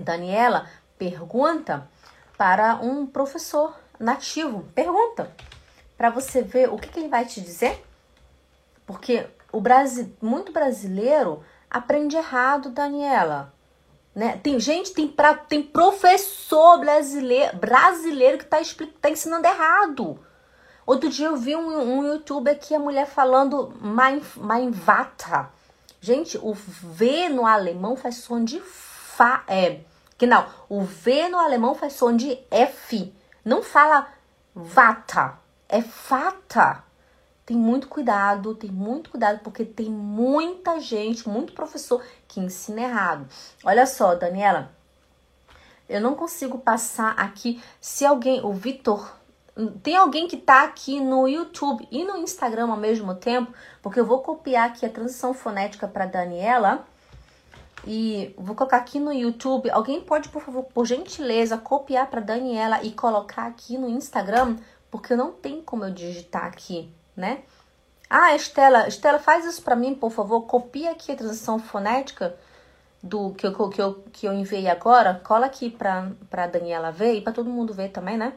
[0.00, 1.88] Daniela pergunta
[2.36, 4.64] para um professor nativo.
[4.74, 5.30] Pergunta
[5.96, 7.84] para você ver o que, que, ele vai te dizer.
[8.86, 13.52] Porque o Brasil, muito brasileiro aprende errado, Daniela.
[14.18, 14.36] Né?
[14.42, 18.58] Tem gente, tem, pra, tem professor brasileiro, brasileiro que está
[19.00, 20.18] tá ensinando errado.
[20.84, 23.72] Outro dia eu vi um, um youtuber aqui, a mulher falando
[24.72, 25.46] Vater.
[26.00, 29.44] Gente, o V no alemão faz som de Fa.
[29.46, 29.82] É,
[30.16, 33.14] que não, o V no alemão faz som de F.
[33.44, 34.08] Não fala
[34.52, 36.82] vata, é fata.
[37.48, 43.26] Tem muito cuidado, tem muito cuidado, porque tem muita gente, muito professor que ensina errado.
[43.64, 44.70] Olha só, Daniela,
[45.88, 47.58] eu não consigo passar aqui.
[47.80, 49.16] Se alguém, o Vitor,
[49.82, 54.04] tem alguém que tá aqui no YouTube e no Instagram ao mesmo tempo, porque eu
[54.04, 56.86] vou copiar aqui a transição fonética para Daniela
[57.86, 59.70] e vou colocar aqui no YouTube.
[59.70, 64.58] Alguém pode, por favor, por gentileza, copiar para Daniela e colocar aqui no Instagram,
[64.90, 67.42] porque não tem como eu digitar aqui, né?
[68.08, 70.42] Ah, Estela, Estela, faz isso para mim, por favor.
[70.42, 72.34] Copia aqui a transição fonética
[73.02, 75.20] do que eu, que eu, que eu enviei agora.
[75.22, 78.32] Cola aqui para pra Daniela ver e para todo mundo ver também, né?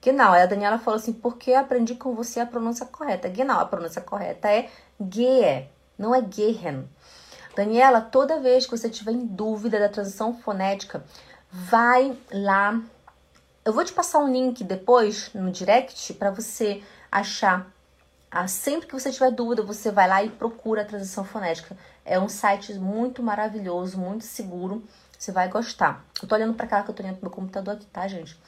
[0.00, 3.28] Genau, aí a Daniela falou assim, porque aprendi com você a pronúncia correta.
[3.28, 6.88] Genau, a pronúncia correta é gehe, não é gehen.
[7.54, 11.04] Daniela, toda vez que você tiver em dúvida da transição fonética,
[11.50, 12.80] vai lá.
[13.64, 17.70] Eu vou te passar um link depois no direct para você achar.
[18.30, 21.76] Ah, sempre que você tiver dúvida, você vai lá e procura a transição fonética.
[22.04, 24.84] É um site muito maravilhoso, muito seguro.
[25.18, 26.04] Você vai gostar.
[26.22, 28.38] Eu tô olhando para cá que eu tô olhando pro meu computador aqui, tá, gente?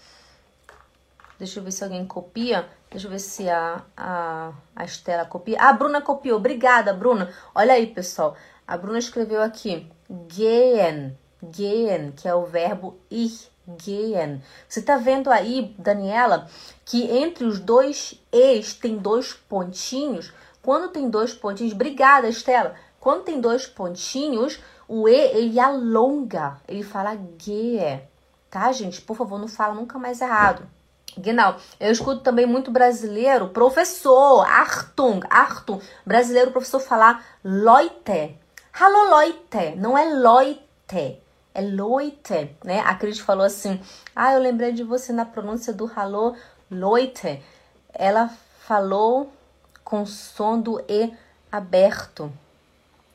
[1.37, 2.69] Deixa eu ver se alguém copia.
[2.89, 5.59] Deixa eu ver se a, a, a Estela copia.
[5.61, 6.39] Ah, a Bruna copiou.
[6.39, 7.33] Obrigada, Bruna.
[7.53, 8.37] Olha aí, pessoal.
[8.67, 9.91] A Bruna escreveu aqui
[10.31, 11.19] gehen,
[11.51, 13.33] gehen, que é o verbo ir,
[13.79, 14.43] gehen.
[14.69, 16.49] Você tá vendo aí, Daniela,
[16.85, 20.33] que entre os dois e's tem dois pontinhos?
[20.63, 22.75] Quando tem dois pontinhos, obrigada, Estela.
[23.01, 28.01] Quando tem dois pontinhos, o e ele alonga, ele fala gehe,
[28.51, 29.01] tá, gente?
[29.01, 30.69] Por favor, não fala nunca mais errado.
[31.17, 31.57] Genau.
[31.79, 38.39] Eu escuto também muito brasileiro, professor, Artung, Artung, brasileiro professor falar Leute.
[38.73, 41.21] Hallo Leute, não é Leute,
[41.55, 42.81] é Leute, né?
[42.81, 43.81] A Cris falou assim:
[44.15, 46.37] "Ah, eu lembrei de você na pronúncia do Hallo
[46.71, 47.43] Leute".
[47.93, 48.29] Ela
[48.67, 49.33] falou
[49.85, 51.13] com som do e
[51.51, 52.33] aberto,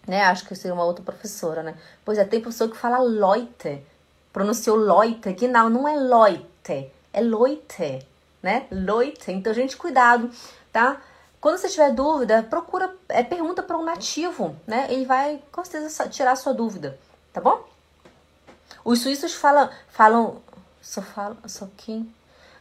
[0.07, 0.23] né?
[0.23, 1.75] Acho que seria uma outra professora, né?
[2.05, 3.83] Pois é, tem professor que fala Leute,
[4.31, 8.05] pronunciou Leute, que não, não é Leute, é Leute,
[8.43, 8.67] né?
[8.69, 9.31] Leute.
[9.31, 10.29] Então, gente, cuidado,
[10.71, 11.01] tá?
[11.41, 14.87] Quando você tiver dúvida, procura, é, pergunta para um nativo, né?
[14.89, 16.97] Ele vai com certeza tirar a sua dúvida,
[17.33, 17.63] tá bom?
[18.87, 20.37] Os suíços falam, falam,
[20.81, 22.09] só falam, só quem?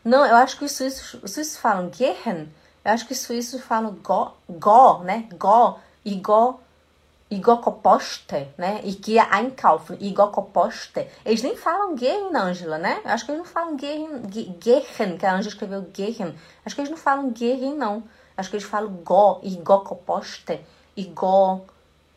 [0.05, 2.53] Não, eu acho que os suíços, os suíços falam gehen,
[2.85, 5.29] eu acho que os suíços falam go, go, né?
[5.39, 6.59] Go, e go,
[7.31, 8.81] e go koposte, né?
[8.83, 11.07] E que einkaufen, e go koposte.
[11.25, 13.01] Eles nem falam gehen, Ângela, né?
[13.05, 16.35] Eu acho que eles não falam gehen, gehen, que a Ângela escreveu gehen.
[16.65, 18.03] Acho que eles não falam gehen, não.
[18.37, 20.61] Acho que eles falam go, e go koposte,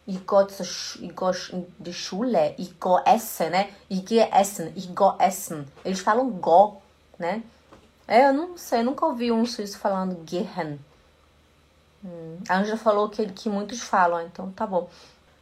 [0.10, 1.32] e go, e go, e go
[1.80, 3.70] de Schule, e go essen, né?
[3.88, 5.68] E ge essen, go essen.
[5.86, 6.82] Eles falam go,
[7.20, 7.44] né?
[8.08, 10.80] É, eu não sei, nunca ouvi um suíço falando gehen.
[12.04, 12.40] Hum.
[12.50, 14.90] A Ângela falou que, que muitos falam, então tá bom.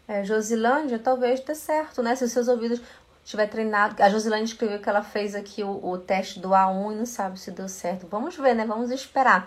[0.06, 2.14] É, Josilândia, talvez dê certo, né?
[2.18, 2.82] Se os seus ouvidos
[3.24, 4.04] tiver treinado.
[4.04, 7.40] A Josilândia escreveu que ela fez aqui o, o teste do A1 e não sabe
[7.40, 8.06] se deu certo.
[8.08, 8.66] Vamos ver, né?
[8.66, 9.46] Vamos esperar.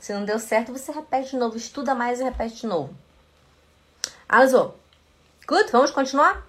[0.00, 3.03] Se não deu certo, você repete de novo, estuda mais e repete de novo.
[4.28, 4.74] Also,
[5.46, 6.42] gut, vamos continuar?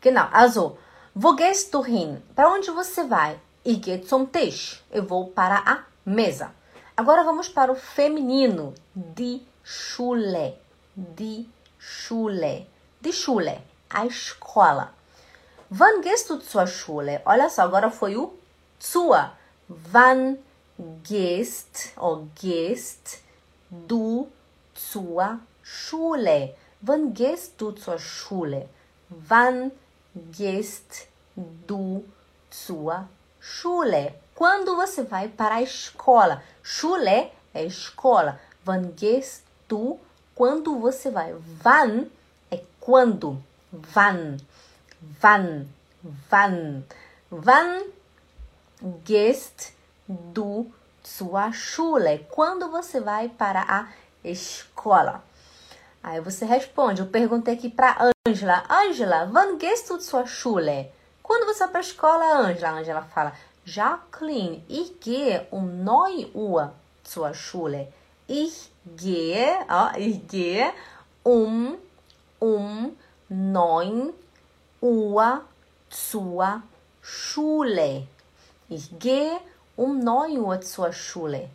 [0.00, 0.78] Genau, also,
[1.14, 2.22] wo gehst du hin?
[2.34, 3.38] Para onde você vai?
[3.62, 4.82] Ich gehe zum Tisch.
[4.90, 6.50] Eu vou para a mesa.
[6.96, 8.74] Agora vamos para o feminino.
[8.94, 10.58] Die Schule.
[10.96, 11.48] Die
[11.78, 12.66] Schule.
[13.00, 13.60] Die Schule.
[13.90, 14.94] A escola.
[15.68, 17.20] Wann gehst du zur Schule?
[17.24, 18.32] Olha só, agora foi o
[18.78, 19.34] sua.
[19.68, 20.38] Wann
[21.02, 23.20] gehst oder gehst
[23.70, 24.28] du
[24.74, 25.38] zur
[25.72, 26.54] Schule?
[26.80, 28.68] Wann gehst du zur Schule?
[29.08, 29.70] Wann
[30.32, 31.06] gehst
[31.36, 32.04] du
[32.50, 34.14] zur Schule?
[34.34, 36.42] Quando você vai para a escola?
[36.62, 38.40] Schule é escola.
[38.66, 39.98] Wann gehst du?
[40.34, 41.34] Quando você vai?
[41.64, 42.10] Wann
[42.50, 43.40] é quando.
[43.94, 44.38] Wann.
[45.22, 45.68] Wann.
[46.32, 46.84] Wann.
[47.30, 47.82] Wann
[49.04, 49.72] gehst
[50.08, 50.72] du
[51.04, 52.26] zur Schule?
[52.28, 53.88] Quando você vai para a
[54.24, 55.29] escola?
[56.02, 57.02] Aí você responde.
[57.02, 58.64] Eu perguntei aqui para Angela.
[58.68, 60.90] Angela, wann gehst du zur Schule?
[61.22, 62.78] Quando você vai para a escola, Angela?
[62.78, 63.32] Angela fala.
[63.64, 66.72] Jacqueline, ich gehe um 9 Uhr
[67.04, 67.92] zur Schule.
[68.26, 70.72] Ich gehe, ó, ich gehe
[71.22, 71.76] um,
[72.40, 72.96] um
[73.28, 74.12] 9
[74.80, 75.44] Uhr
[75.90, 76.62] zur
[77.02, 78.08] Schule.
[78.68, 79.38] Ich gehe
[79.76, 81.50] um 9 Uhr zur Schule.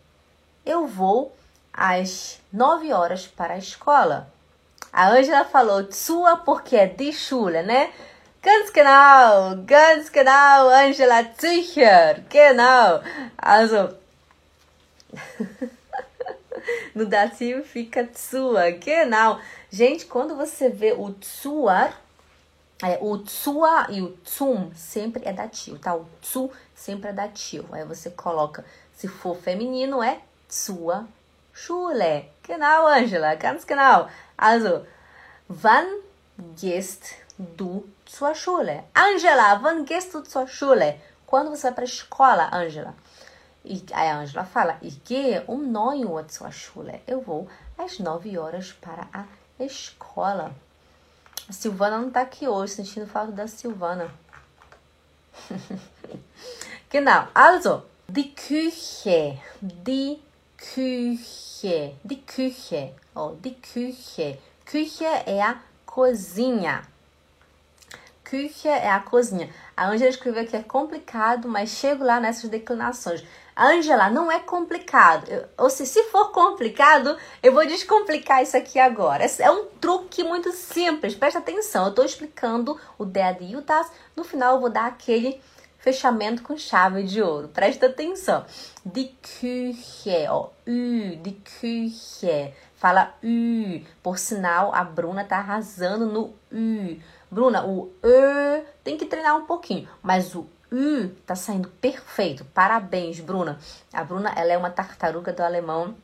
[0.63, 1.36] Eu vou
[1.73, 4.31] às 9 horas para a escola.
[4.95, 7.91] A Angela falou sua porque é de Schule, né?
[8.41, 13.03] Ganz genau, ganz genau, Angela sicher, genau.
[13.38, 13.93] Also,
[16.95, 18.71] No dativo fica sua.
[18.71, 19.39] Genau.
[19.69, 21.93] Gente, quando você vê o zur,
[22.81, 25.93] é, o tsua e o tsum sempre é dativo, tá?
[25.93, 27.75] O tsu sempre é dativo.
[27.75, 31.05] Aí você coloca, se for feminino, é tsua
[31.53, 32.29] Schule.
[32.43, 34.08] Genau, Angela, ganz genau.
[34.38, 34.86] Also,
[35.48, 35.86] wann
[36.56, 38.84] gehst du zur Schule?
[38.93, 41.00] Angela, wann gehst du zur Schule?
[41.26, 42.93] Quando você vai para a escola, Angela?
[43.63, 47.02] E aí a Angela fala, ich gehe um 9 Uhr zur Schule.
[47.08, 49.26] Eu vou às 9 horas para a
[49.63, 50.54] escola.
[51.50, 54.10] A Silvana não tá aqui hoje, sentindo falta da Silvana.
[56.89, 60.21] genau, also, die Küche, die
[60.73, 64.38] Küche, die Küche, oh, die Küche.
[64.65, 66.82] Küche é a cozinha.
[68.23, 69.49] Küche é a cozinha.
[69.78, 73.23] A Angela escreveu que é complicado, mas chego lá nessas declinações.
[73.56, 75.30] Angela, não é complicado.
[75.30, 79.23] Eu, ou se, se for complicado, eu vou descomplicar isso aqui agora.
[79.23, 81.15] É, é um truque muito simples.
[81.15, 81.84] Presta atenção.
[81.86, 83.89] Eu estou explicando o der e o das.
[84.15, 85.39] No final, eu vou dar aquele
[85.86, 87.48] fechamento com chave de ouro.
[87.48, 88.43] Presta atenção.
[88.84, 90.50] Die Küche, ó.
[90.65, 92.52] U, die Küche.
[92.76, 93.86] Fala U.
[94.02, 97.00] Por sinal, a Bruna tá arrasando no U.
[97.30, 102.43] Bruna, o E tem que treinar um pouquinho, mas o U tá saindo perfeito.
[102.45, 103.60] Parabéns, Bruna.
[103.93, 105.95] A Bruna, ela é uma tartaruga do alemão.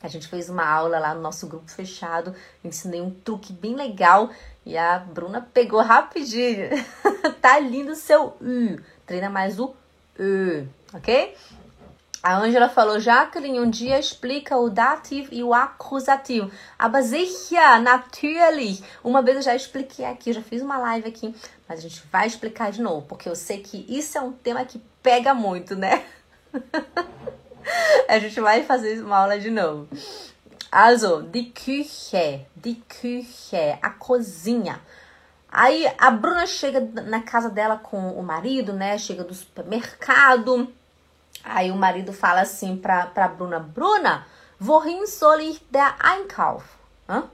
[0.00, 4.30] A gente fez uma aula lá no nosso grupo fechado, ensinei um truque bem legal
[4.64, 6.68] e a Bruna pegou rapidinho.
[7.42, 8.78] tá lindo seu U.
[9.06, 9.74] Treina mais o
[10.18, 11.34] U, ok?
[12.22, 16.50] A Ângela falou, Jacqueline, um dia explica o dativo e o acusativo.
[16.76, 18.82] Aber sicher, natürlich.
[19.04, 21.32] Uma vez eu já expliquei aqui, já fiz uma live aqui,
[21.68, 24.64] mas a gente vai explicar de novo, porque eu sei que isso é um tema
[24.64, 26.04] que pega muito, né?
[28.08, 29.88] a gente vai fazer uma aula de novo.
[30.72, 34.80] Also, die Küche, die Küche, a cozinha.
[35.58, 38.98] Aí a Bruna chega na casa dela com o marido, né?
[38.98, 40.70] Chega do supermercado.
[41.42, 44.26] Aí o marido fala assim pra, pra Bruna: Bruna,
[44.60, 46.62] wohin soll ich der Einkauf?
[47.08, 47.24] Hã?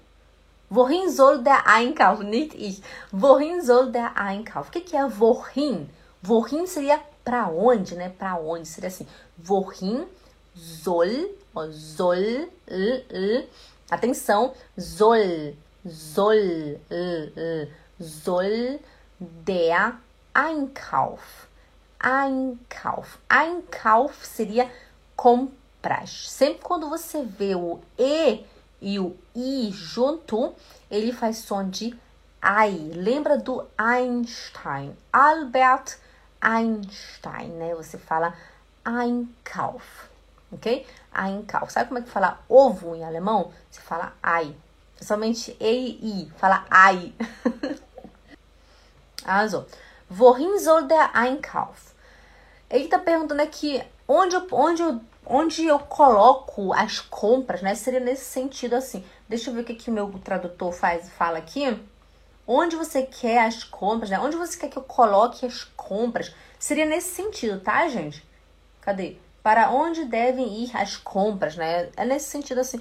[0.70, 2.22] Wohin soll der Einkauf?
[2.22, 2.80] Nicht ich.
[3.12, 4.68] Wohin soll der Einkauf?
[4.68, 5.90] O que, que é wohin?
[6.24, 8.08] Wohin seria pra onde, né?
[8.08, 8.68] Pra onde?
[8.68, 9.06] Seria assim:
[9.48, 10.06] wohin
[10.54, 13.48] soll, ó, soll, l, l.
[13.90, 18.80] atenção, soll, soll, l, l, soll
[19.18, 19.94] der
[20.34, 21.48] Einkauf.
[21.98, 23.18] Einkauf.
[23.28, 24.68] Einkauf seria
[25.16, 26.30] compras.
[26.30, 28.44] Sempre quando você vê o E
[28.80, 30.52] e o I junto,
[30.90, 31.96] ele faz som de
[32.40, 32.90] ai.
[32.94, 34.96] Lembra do Einstein?
[35.12, 35.98] Albert
[36.40, 37.74] Einstein, né?
[37.76, 38.34] Você fala
[38.84, 40.08] Einkauf,
[40.50, 40.84] ok?
[41.14, 41.72] Einkauf.
[41.72, 43.52] Sabe como é que fala ovo em alemão?
[43.70, 44.56] Você fala ai.
[45.00, 46.32] Somente E e I.
[46.36, 47.14] Fala ai.
[49.26, 49.66] also,
[50.10, 51.92] wohin soll der Einkauf?
[52.70, 54.82] Ele está perguntando aqui onde, onde,
[55.26, 57.74] onde eu coloco as compras, né?
[57.74, 59.04] Seria nesse sentido assim.
[59.28, 61.78] Deixa eu ver o que, que o meu tradutor faz fala aqui.
[62.46, 64.18] Onde você quer as compras, né?
[64.18, 66.34] Onde você quer que eu coloque as compras?
[66.58, 68.24] Seria nesse sentido, tá, gente?
[68.80, 69.16] Cadê?
[69.42, 71.90] Para onde devem ir as compras, né?
[71.96, 72.80] É nesse sentido assim.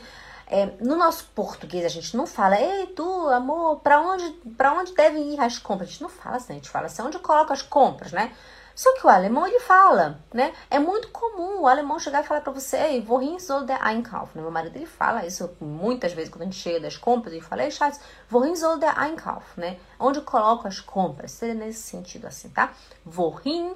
[0.53, 4.93] É, no nosso português a gente não fala, ei, tu, amor, para onde, para onde
[4.93, 5.87] devem ir as compras?
[5.87, 8.33] A gente não fala assim, a gente fala assim, onde eu coloco as compras, né?
[8.75, 10.53] Só que o alemão ele fala, né?
[10.69, 14.37] É muito comum o alemão chegar e falar para você, ei, wohin soll der Einkauf?
[14.37, 17.63] Meu marido ele fala isso muitas vezes quando a gente chega das compras, ele fala,
[17.63, 19.57] ei, Schatz, wohin soll der Einkauf?
[19.57, 19.79] Né?
[19.97, 21.31] Onde coloco as compras?
[21.31, 22.73] Seria nesse sentido assim, tá?
[23.05, 23.73] Wohin,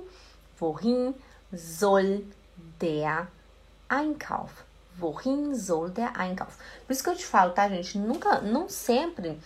[0.59, 1.15] wohin
[1.55, 2.25] soll
[2.79, 3.27] der
[3.89, 4.64] Einkauf?
[4.99, 6.58] Wohin soll der Einkauf?
[6.86, 7.97] Por isso que eu te falo, tá, gente?
[7.97, 9.39] Nunca, não sempre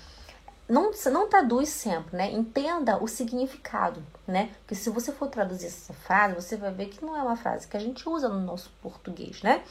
[0.70, 2.32] não, não traduz sempre, né?
[2.32, 4.52] Entenda o significado, né?
[4.60, 7.68] Porque se você for traduzir essa frase, você vai ver que não é uma frase
[7.68, 9.64] que a gente usa no nosso português, né?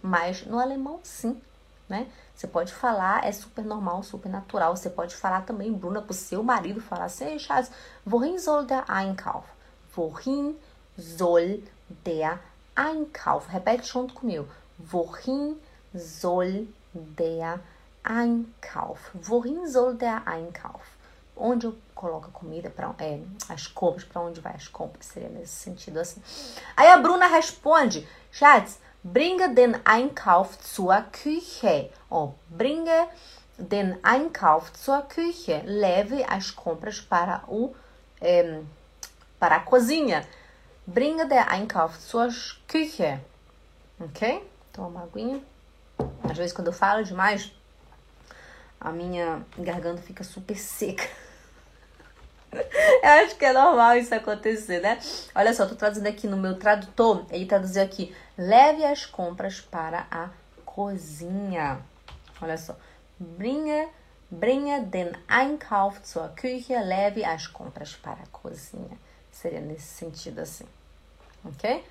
[0.00, 1.40] Mas no alemão, sim,
[1.88, 2.06] né?
[2.32, 4.76] Você pode falar, é super normal, super natural.
[4.76, 7.72] Você pode falar também, Bruna, pro seu marido, falar assim, Schatz,
[8.06, 9.48] wohin soll der Einkauf?
[9.96, 10.56] Wohin
[10.96, 11.64] soll
[12.04, 12.38] der
[12.76, 13.48] Einkauf?
[13.48, 14.46] Repete junto comigo.
[14.78, 15.56] Wohin
[15.92, 17.60] soll der
[18.02, 19.10] Einkauf?
[19.14, 20.82] Wohin soll der Einkauf?
[21.36, 25.06] Onde eu coloco a comida, para é, as compras, para onde vai as compras?
[25.06, 26.22] Seria nesse sentido assim.
[26.76, 31.90] Aí a Bruna responde, Schatz, bringe den Einkauf zur Küche.
[32.08, 33.08] Oh, bringe
[33.58, 35.62] den Einkauf zur Küche.
[35.64, 37.74] Leve as compras para o
[38.20, 38.62] é,
[39.38, 40.26] para a cozinha.
[40.86, 42.28] Bringe den Einkauf zur
[42.68, 43.20] Küche.
[43.98, 44.42] Ok?
[44.74, 45.40] Toma uma aguinha.
[46.28, 47.52] Às vezes, quando eu falo demais,
[48.80, 51.08] a minha garganta fica super seca.
[52.52, 54.98] Eu acho que é normal isso acontecer, né?
[55.34, 60.06] Olha só, tô traduzindo aqui no meu tradutor, ele traduziu aqui: leve as compras para
[60.10, 60.30] a
[60.64, 61.80] cozinha.
[62.40, 62.76] Olha só.
[63.18, 63.88] Bringe,
[64.30, 68.98] bringe den Einkauf zur Küche, leve as compras para a cozinha.
[69.30, 70.66] Seria nesse sentido assim.
[71.44, 71.84] Ok?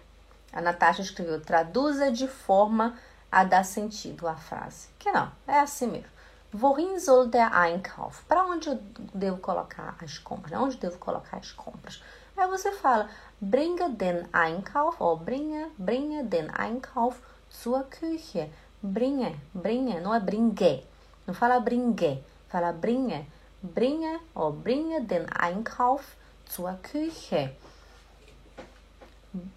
[0.53, 2.97] A Natasha escreveu: traduza de forma
[3.31, 4.89] a dar sentido à frase.
[4.99, 6.13] Que não, é assim mesmo.
[6.53, 8.23] Wohin soll der Einkauf?
[8.25, 8.79] Para onde eu
[9.15, 10.53] devo colocar as compras?
[10.53, 12.03] Onde devo colocar as compras?
[12.37, 13.09] Aí você fala,
[13.41, 17.19] bringe den Einkauf, ou bringe, bringe den Einkauf
[17.51, 18.51] zur Küche.
[18.83, 20.85] Bringe, bringe, não é bringe.
[21.25, 23.25] Não fala bringe, fala bringe.
[23.61, 26.15] Bringe, ou bringe den Einkauf
[26.47, 27.55] zur Küche.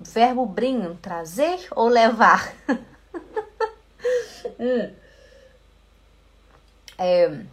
[0.00, 2.52] Verbo bringen, trazer ou levar?
[4.58, 4.94] hum.
[6.98, 7.44] É,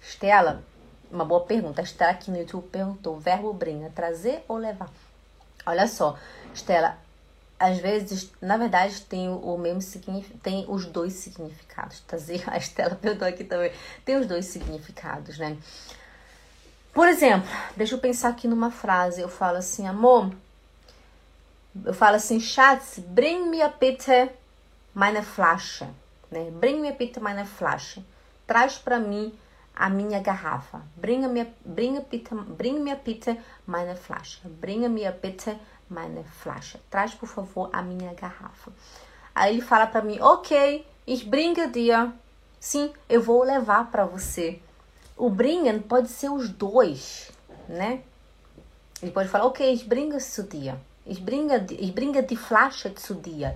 [0.00, 0.64] Estela,
[1.10, 1.80] uma boa pergunta.
[1.80, 4.90] A Estela aqui no YouTube perguntou: verbo brinca, trazer ou levar?
[5.66, 6.18] Olha só,
[6.54, 6.96] Estela,
[7.58, 9.82] às vezes, na verdade, tem o mesmo
[10.42, 12.00] tem os dois significados.
[12.00, 13.72] Trazer, a Estela perguntou aqui também,
[14.04, 15.56] tem os dois significados, né?
[16.94, 19.20] Por exemplo, deixa eu pensar aqui numa frase.
[19.20, 20.32] Eu falo assim, amor.
[21.84, 24.30] Eu falo assim, Schatz, bring me a bitte
[24.94, 25.86] meine Flasche.
[26.30, 26.50] Né?
[26.50, 28.02] Bring me a bitte meine Flasche
[28.48, 29.32] traz para mim
[29.76, 30.80] a minha garrafa.
[30.96, 34.40] Bringa me, bringa bitte, bring me bitte meine Flasche.
[34.48, 35.56] Bringa me bitte
[35.88, 36.80] meine Flasche.
[36.90, 38.72] Traz, por favor, a minha garrafa.
[39.34, 42.10] Aí ele fala para mim, ok, ich bringe dir.
[42.58, 44.60] Sim, eu vou levar para você.
[45.16, 47.30] O bringen pode ser os dois,
[47.68, 48.02] né?
[49.00, 50.74] Ele pode falar, ok, ich bringe zu dir.
[51.08, 52.92] Ich bringe, ich bringe die Flasche.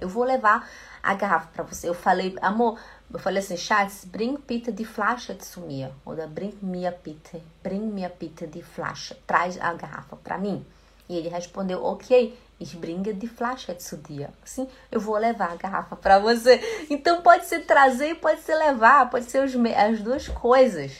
[0.00, 0.66] Eu vou levar
[1.02, 1.86] a garrafa para você.
[1.88, 2.78] Eu falei, amor,
[3.12, 5.60] eu falei assim, Schatz, bring bitte die Flasche zu.
[6.06, 9.14] Ou bring mir bitte, bring mir bitte die Flasche.
[9.26, 10.64] Traz a garrafa para mim.
[11.06, 14.00] E ele respondeu, ok, ich bringe die Flasche zu.
[14.44, 16.58] Sim, eu vou levar a garrafa para você.
[16.88, 20.92] Então pode ser trazer pode ser levar, pode ser os, as duas coisas.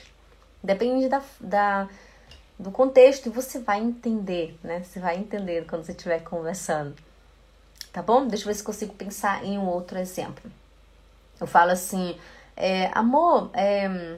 [0.62, 1.88] Depende da, da,
[2.62, 4.82] do contexto e você vai entender, né?
[4.82, 6.94] Você vai entender quando você estiver conversando.
[7.92, 8.26] Tá bom?
[8.26, 10.50] Deixa eu ver se consigo pensar em um outro exemplo.
[11.40, 12.18] Eu falo assim,
[12.56, 14.16] é, amor, é,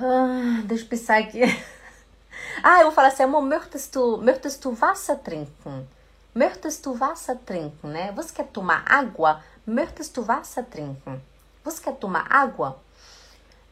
[0.00, 1.40] ah, deixa eu pensar aqui.
[2.64, 5.86] ah, eu vou falar assim, amor, möchtest du, möchtest du Wasser trinken?
[6.34, 8.10] Möchtest du Wasser trinken, né?
[8.12, 9.40] Você quer tomar água?
[9.64, 11.22] Möchtest du Wasser trinken?
[11.62, 12.80] Você quer tomar água?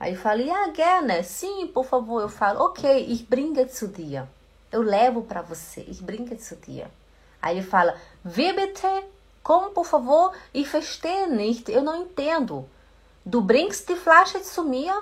[0.02, 1.22] Aí eu falo, ah, gerne.
[1.22, 2.22] Sim, por favor.
[2.22, 4.24] Eu falo, ok, ich bringe zu dir.
[4.72, 5.82] Eu levo para você.
[5.82, 6.88] Ich bringe zu dir.
[7.40, 9.04] Aí ele fala, wie bitte?
[9.44, 10.32] Como, por favor?
[10.52, 11.70] Ich verstehe nicht.
[11.70, 12.68] Eu não entendo.
[13.24, 14.92] Du bringst die Flasche zu mir?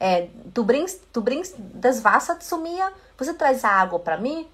[0.00, 2.90] É, du bringst, du bringst das Wasser zu mir?
[3.18, 4.48] Você traz a água para mim?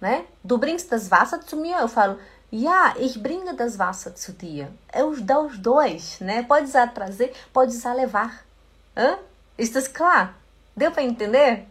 [0.00, 0.24] Né?
[0.42, 1.78] Du bringst das Wasser zu mir?
[1.78, 2.18] Eu falo,
[2.50, 4.70] ja, ich bringe das Wasser zu dir.
[4.90, 6.44] É os, dá os dois, né?
[6.44, 8.47] Pode usar trazer, pode usar levar.
[8.98, 9.16] Hã?
[9.56, 10.34] Está claro?
[10.76, 11.68] Deu para entender?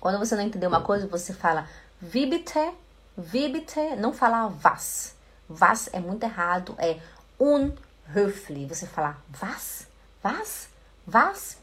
[0.00, 1.68] Quando você não entendeu uma coisa, você fala
[2.00, 2.72] vibite,
[3.14, 5.14] vibite, não fala was.
[5.50, 6.98] Was é muito errado, é
[7.38, 8.66] unhöflich.
[8.66, 9.86] Você fala was?
[10.24, 10.68] Was?
[11.06, 11.58] Was?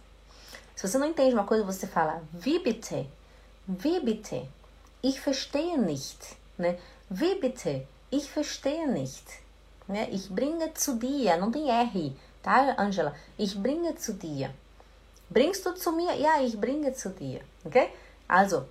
[0.76, 2.22] Se você não entende uma coisa, você fala?
[2.32, 3.10] Wie bitte?
[5.02, 6.38] Ich verstehe nicht.
[6.60, 6.78] Né?
[7.10, 7.88] Wie bitte?
[8.12, 9.42] Ich verstehe nicht.
[9.90, 10.08] Né?
[10.12, 11.36] Ich bringe zu dir.
[11.38, 13.16] Não tem R, tá, Angela?
[13.40, 14.52] Ich bringe zu dir.
[15.30, 16.13] Bringst du zu mir?
[16.16, 17.42] Ja, ich bringe zu dir.
[17.66, 17.92] Ok?
[18.28, 18.66] Also,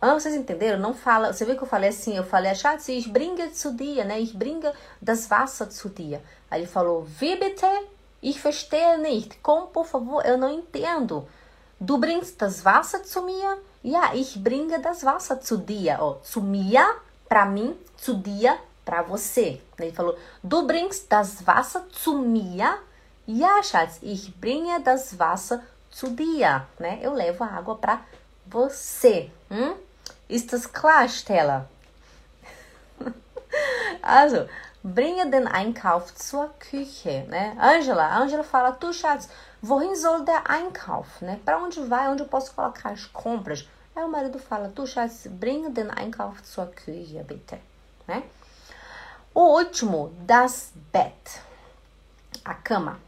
[0.00, 0.78] ah, vocês entenderam?
[0.78, 1.32] Não fala.
[1.32, 2.16] Você viu que eu falei assim?
[2.16, 4.20] Eu falei, Schatz, ich bringe zu dir, né?
[4.20, 4.70] Ich bringe
[5.00, 6.20] das Wasser zu dir.
[6.50, 7.66] Aí ele falou, wie bitte?
[8.22, 9.38] Ich verstehe nicht.
[9.42, 10.24] Como, por favor?
[10.24, 11.26] Eu não entendo.
[11.80, 13.58] Du bringst das Wasser zu mir?
[13.82, 15.96] Ja, ich bringe das Wasser zu dir.
[16.00, 16.84] Ó, zu mir,
[17.28, 19.60] pra mim, zu dir, pra você.
[19.78, 22.78] Ele falou, du bringst das Wasser zu mir?
[23.26, 25.62] Ja, Schatz, ich bringe das Wasser
[26.06, 26.66] dir.
[26.78, 26.98] Né?
[27.02, 28.02] Eu levo a água pra
[28.46, 29.30] você.
[29.50, 29.76] Hum?
[30.28, 31.68] Ist das klar, Stella?
[34.02, 34.48] also,
[34.82, 37.56] bringe den Einkauf zur Küche, né?
[37.58, 39.28] Angela, Angela fala, tu Schatz,
[39.62, 41.40] wohin soll der Einkauf, né?
[41.44, 43.66] Para onde vai, onde eu posso colocar as compras?
[43.96, 47.58] Aí o marido fala, tu Schatz, bringe den Einkauf zur Küche, bitte,
[48.06, 48.22] né?
[49.34, 51.40] O último, das Bett,
[52.44, 52.98] a cama.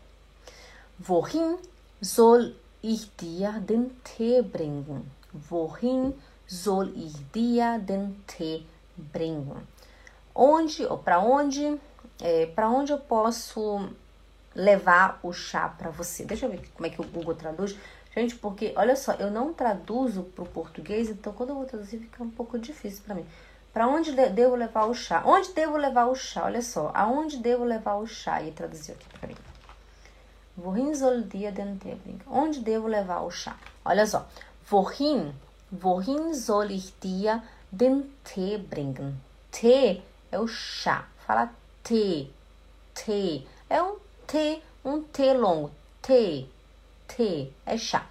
[0.98, 1.58] Wohin
[2.02, 5.10] soll ich dir den Tee bringen?
[5.48, 6.14] Wohin
[6.46, 8.66] soll ich dir den Tee
[8.96, 9.66] bringen?
[10.34, 11.80] Onde ou para onde?
[12.20, 13.88] É, para onde eu posso
[14.54, 16.24] levar o chá para você?
[16.24, 17.76] Deixa eu ver como é que o Google traduz.
[18.14, 21.98] Gente, porque olha só, eu não traduzo para o português, então quando eu vou traduzir
[21.98, 23.26] fica um pouco difícil para mim.
[23.72, 25.22] Para onde devo levar o chá?
[25.24, 26.44] Onde devo levar o chá?
[26.44, 28.42] Olha só, aonde devo levar o chá?
[28.42, 29.36] E traduziu aqui para mim.
[30.62, 32.20] Wohin soll dir den Tee bringen?
[32.30, 33.56] Onde devo levar o chá?
[33.84, 34.26] Olha só.
[34.68, 35.32] Wohin?
[35.70, 39.20] Wohin soll ich dir den Tee bringen?
[39.50, 41.04] Tee é o chá.
[41.26, 41.48] Fala
[41.82, 42.30] Tee.
[42.94, 43.46] Tee.
[43.70, 43.96] É um
[44.26, 45.70] T, um T longo.
[46.02, 46.46] Tee.
[47.08, 48.04] Tee é chá.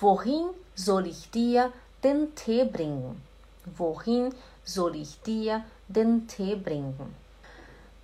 [0.00, 1.72] Wohin soll ich dir
[2.02, 3.22] den Tee bringen?
[3.76, 7.14] Wohin soll ich dir den Tee bringen?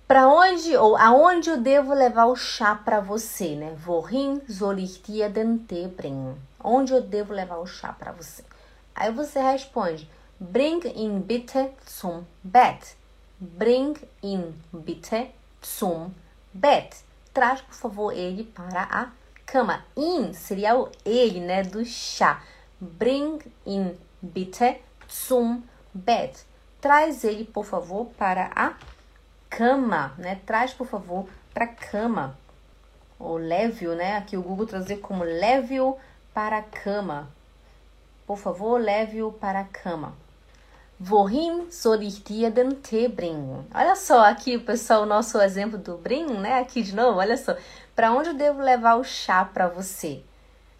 [0.07, 3.75] Para onde ou aonde eu devo levar o chá para você, né?
[3.87, 6.35] Wohin soll ich dir den Tee bringen?
[6.63, 8.43] Onde eu devo levar o chá para você?
[8.93, 10.07] Aí você responde:
[10.39, 12.95] Bring ihn bitte zum Bett.
[13.39, 15.31] Bring ihn bitte
[15.63, 16.11] zum
[16.53, 17.03] Bett.
[17.33, 19.09] Traz, por favor, ele para a
[19.43, 19.83] cama.
[19.97, 22.43] In seria o ele, né, do chá.
[22.79, 24.79] Bring ihn bitte
[25.09, 26.45] zum Bett.
[26.79, 28.95] Traz ele, por favor, para a cama,
[30.17, 30.39] né?
[30.45, 32.37] Traz, por favor, para cama.
[33.19, 34.17] Ou leve-o, né?
[34.17, 35.97] Aqui o Google traduzir como leve-o
[36.33, 37.29] para cama.
[38.27, 40.13] Por favor, leve-o para cama.
[40.99, 43.13] Wohin soll ich dir den Tee?
[43.73, 46.59] Olha só aqui, pessoal, o nosso exemplo do bring, né?
[46.59, 47.55] Aqui de novo, olha só.
[47.95, 50.23] Para onde eu devo levar o chá para você?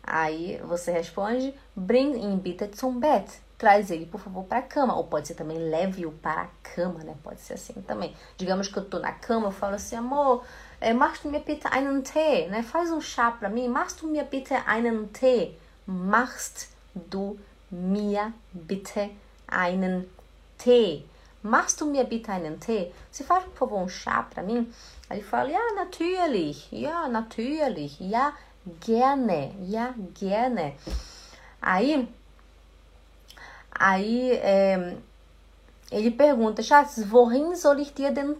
[0.01, 4.95] Aí você responde: Bring ihn bitte zum Bett traz ele, por favor, para a cama.
[4.95, 7.15] Ou pode ser também leve-o para a cama, né?
[7.23, 8.15] Pode ser assim também.
[8.37, 10.43] Digamos que eu tô na cama, eu falo assim, amor,
[10.79, 12.61] é, machst du mir bitte einen Tee, né?
[12.61, 13.67] Faz um chá para mim.
[13.67, 15.57] Machst du mir bitte einen Tee?
[15.87, 17.39] Machst du
[17.71, 19.11] mir bitte
[19.47, 20.09] einen
[20.57, 21.05] Tee?
[21.41, 22.91] Machst du mir bitte einen Tee?
[23.11, 24.71] Você faz, por favor, um chá para mim?
[25.09, 28.33] Aí ele fala, ja, natürlich, ja, natürlich, ja,
[28.79, 30.75] gerne, ja, gerne.
[31.61, 32.07] Aí
[33.77, 34.97] Aí é,
[35.91, 38.35] ele pergunta, Schatz, wohin soll ich dir den?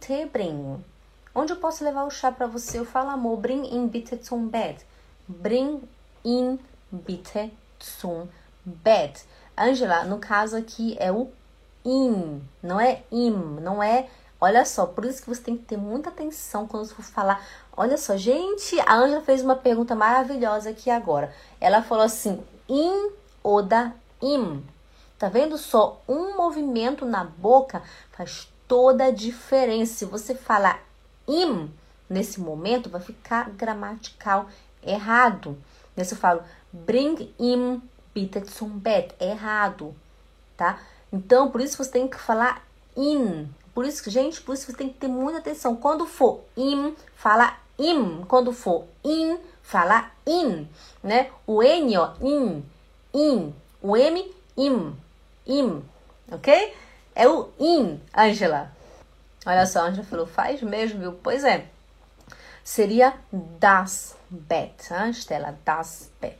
[1.33, 2.79] Onde eu posso levar o chá para você?
[2.79, 4.85] Eu falo, amor, bring ihn bitte zum Bett.
[5.27, 5.81] Bring
[6.23, 6.57] ihn
[6.89, 8.29] bitte zum
[8.63, 9.25] Bett.
[9.57, 11.29] Angela, no caso aqui é o
[11.83, 13.31] in, não é im,
[13.61, 14.07] não é.
[14.39, 17.45] Olha só, por isso que você tem que ter muita atenção quando for falar.
[17.75, 21.33] Olha só, gente, a Angela fez uma pergunta maravilhosa aqui agora.
[21.59, 23.11] Ela falou assim: in
[23.43, 24.63] ou da im.
[25.17, 26.01] Tá vendo só?
[26.07, 29.93] Um movimento na boca faz toda a diferença.
[29.93, 30.83] Se você falar
[31.25, 31.71] im
[32.09, 34.47] nesse momento, vai ficar gramatical
[34.83, 35.57] errado.
[36.03, 37.81] Se eu falo bring im
[38.13, 39.95] bitte zum Bett, errado,
[40.57, 40.79] tá?
[41.11, 42.61] Então, por isso você tem que falar
[42.95, 43.47] in.
[43.73, 45.77] Por isso, gente, por isso você tem que ter muita atenção.
[45.77, 48.25] Quando for im, fala im.
[48.25, 50.67] Quando for in, fala in,
[51.01, 51.31] né?
[51.47, 52.63] O N, ó, in,
[53.13, 53.53] in.
[53.81, 55.04] O M, im
[55.45, 55.83] im,
[56.31, 56.73] ok?
[57.13, 58.71] É o in, Angela.
[59.45, 61.13] Olha só, a Angela falou, faz mesmo, viu?
[61.13, 61.67] Pois é.
[62.63, 65.11] Seria das Bett, hein?
[65.63, 66.39] Das Bett.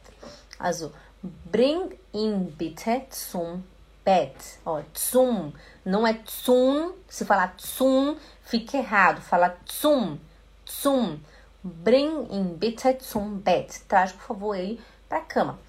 [0.57, 0.91] Also,
[1.21, 3.63] bring ihn bitte zum
[4.03, 4.59] Bett.
[4.65, 5.53] Ó, zum.
[5.85, 6.93] Não é zum.
[7.07, 9.21] Se falar zum, fica errado.
[9.21, 10.19] Fala zum.
[10.65, 11.23] Zum.
[11.63, 13.81] Bring ihn bitte zum Bett.
[13.87, 15.59] Traz, por favor, ele para a cama.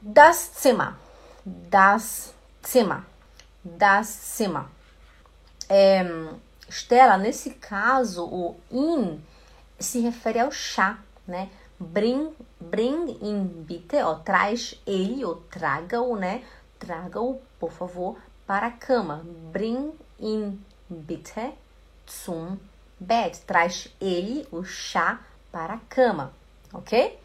[0.00, 0.96] Das Zimmer
[1.46, 2.34] das
[2.66, 3.04] Zimmer.
[3.62, 4.64] Das Zimmer.
[5.68, 6.04] É,
[6.68, 9.22] Stella, nesse caso, o in
[9.78, 11.48] se refere ao chá, né?
[11.78, 16.42] Bring, bring in bitte, ó, traz ele, ou traga-o, né?
[16.78, 19.22] Traga-o, por favor, para a cama.
[19.52, 21.52] Bring in bitte
[22.08, 22.58] zum
[22.98, 23.40] Bett.
[23.42, 25.20] Traz ele, o chá,
[25.52, 26.32] para a cama,
[26.72, 27.18] ok?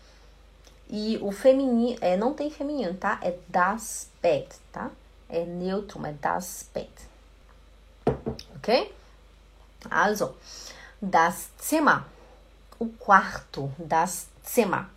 [0.92, 3.18] E o feminino, é, não tem feminino, tá?
[3.22, 4.92] É das Bett, tá?
[5.30, 6.92] É neutro, é das Bett.
[8.58, 8.94] Ok?
[9.90, 10.36] Also,
[11.02, 12.04] das Zimmer.
[12.78, 14.90] O quarto, das Zimmer.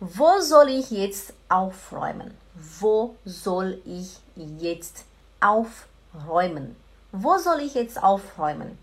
[0.00, 2.36] Wo soll ich jetzt aufräumen?
[2.54, 5.04] Wo soll ich jetzt
[5.40, 6.76] aufräumen?
[7.12, 8.76] Wo soll ich jetzt aufräumen?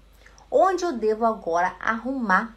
[0.50, 2.54] Onde eu devo agora arrumar?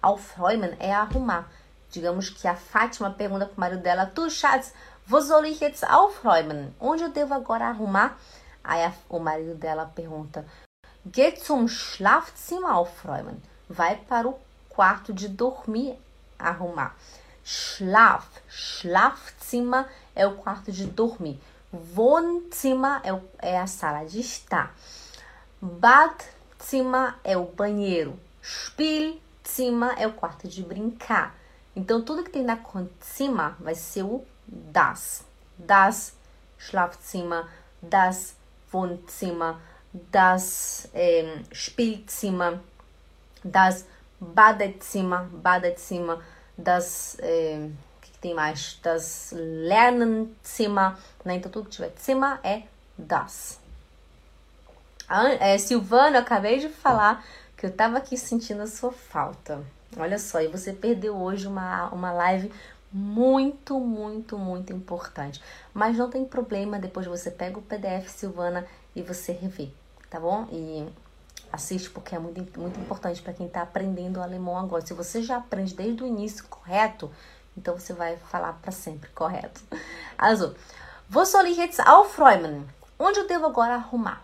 [0.00, 1.50] Aufräumen é arrumar.
[1.94, 4.74] Digamos que a Fátima pergunta para o marido dela: Tu, Schatz,
[5.08, 6.74] wo soll ich jetzt aufräumen?
[6.80, 8.18] Onde eu devo agora arrumar?
[8.64, 10.44] Aí a, o marido dela pergunta:
[11.06, 13.40] Geh zum Schlafzimmer aufräumen.
[13.70, 14.36] Vai para o
[14.68, 15.96] quarto de dormir
[16.36, 16.96] arrumar.
[17.44, 19.86] Schlaf, Schlafzimmer
[20.16, 21.40] é o quarto de dormir.
[21.72, 24.74] Wohnzimmer é, o, é a sala de estar.
[25.62, 28.18] Badzimmer é o banheiro.
[28.42, 31.34] Spiel cima é o quarto de brincar.
[31.76, 32.58] Então, tudo que tem na
[33.00, 35.24] cima vai ser o das.
[35.58, 36.14] Das
[36.58, 37.46] Schlafzimmer,
[37.82, 38.36] das
[38.72, 39.56] Wohnzimmer,
[39.92, 42.60] das ähm, Spielzimmer,
[43.44, 43.86] das
[44.20, 46.18] Badezimmer, Badezimmer,
[46.56, 47.68] das, äh,
[48.00, 48.78] que tem mais?
[48.82, 51.34] Das Lernzimmer, né?
[51.34, 52.62] Então, tudo que tiver cima é
[52.96, 53.60] das.
[55.08, 57.24] A, é, Silvana, eu acabei de falar
[57.56, 59.64] que eu tava aqui sentindo a sua falta.
[59.96, 62.52] Olha só, e você perdeu hoje uma, uma live
[62.92, 65.42] muito, muito, muito importante.
[65.72, 69.70] Mas não tem problema, depois você pega o PDF, Silvana, e você revê,
[70.08, 70.46] tá bom?
[70.52, 70.88] E
[71.52, 74.84] assiste porque é muito, muito importante para quem está aprendendo alemão agora.
[74.84, 77.10] Se você já aprende desde o início correto,
[77.56, 79.60] então você vai falar para sempre correto.
[81.10, 82.66] Wo soll ich jetzt aufräumen?
[82.98, 84.22] Onde eu devo agora arrumar?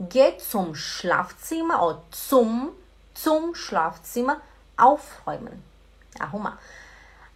[0.00, 2.72] Geht zum Schlafzimmer ou zum,
[3.14, 4.40] zum Schlafzimmer
[4.80, 5.62] aufräumen.
[6.18, 6.58] Arrumar.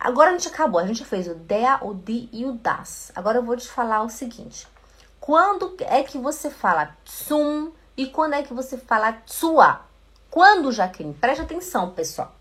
[0.01, 3.13] Agora a gente acabou, a gente fez o der, o die e o das.
[3.15, 4.67] Agora eu vou te falar o seguinte.
[5.21, 9.81] Quando é que você fala zum e quando é que você fala sua?
[10.31, 11.15] Quando, Jaqueline?
[11.15, 12.35] Preste atenção, pessoal.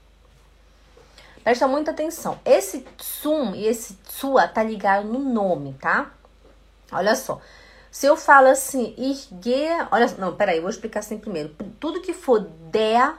[1.44, 2.40] Presta muita atenção.
[2.44, 6.12] Esse zum e esse sua tá ligado no nome, tá?
[6.92, 7.40] Olha só.
[7.92, 8.96] Se eu falo assim,
[9.42, 9.88] gehe...
[9.92, 11.56] Olha, não, peraí, vou explicar assim primeiro.
[11.80, 13.14] Tudo que for der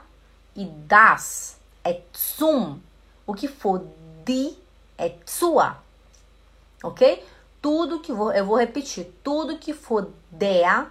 [0.55, 2.81] e das é zum.
[3.27, 3.85] O que for
[4.25, 4.57] die
[4.97, 5.77] é sua.
[6.83, 7.23] Ok?
[7.61, 8.33] Tudo que vou...
[8.33, 9.13] Eu vou repetir.
[9.23, 10.87] Tudo que for der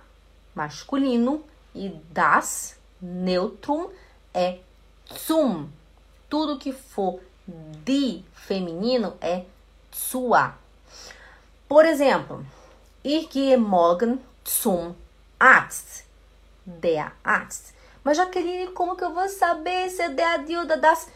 [0.54, 3.90] masculino e das, neutrum,
[4.32, 4.60] é
[5.06, 5.68] zum.
[6.30, 9.44] Tudo que for de feminino é
[9.92, 10.56] sua.
[11.68, 12.44] Por exemplo,
[13.02, 14.94] ich gehe morgen zum
[15.38, 16.04] Arzt.
[16.64, 17.73] Der Arzt.
[18.04, 21.08] Mas Jaqueline, como que eu vou saber se é der, die das?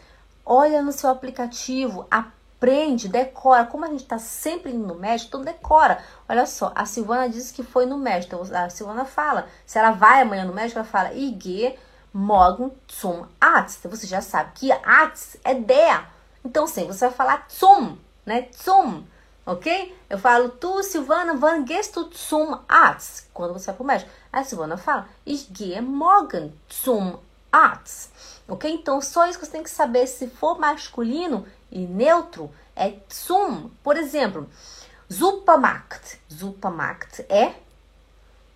[0.43, 2.25] Olha no seu aplicativo, a
[2.59, 3.65] aprende, decora.
[3.65, 6.03] Como a gente está sempre indo no médico, então decora.
[6.27, 8.35] Olha só, a Silvana disse que foi no médico.
[8.35, 11.79] Então, a Silvana fala, se ela vai amanhã no médico, ela fala, gehe
[12.13, 13.87] morgen zum Arzt.
[13.87, 16.05] Você já sabe que Arzt é der.
[16.43, 18.49] Então, sim, você vai falar zum, né?
[18.53, 19.05] Zum,
[19.51, 19.95] ok?
[20.09, 23.29] Eu falo, tu, Silvana, wann gehst du zum Arzt?
[23.33, 24.11] Quando você vai pro médico.
[24.31, 27.17] A Silvana fala, ich gehe morgen zum
[27.51, 28.11] Arzt.
[28.47, 28.71] Ok?
[28.71, 30.05] Então, só isso que você tem que saber.
[30.07, 33.69] Se for masculino, e neutro é zum.
[33.83, 34.47] Por exemplo,
[35.09, 36.19] Supermarkt.
[36.27, 37.55] Supermarkt é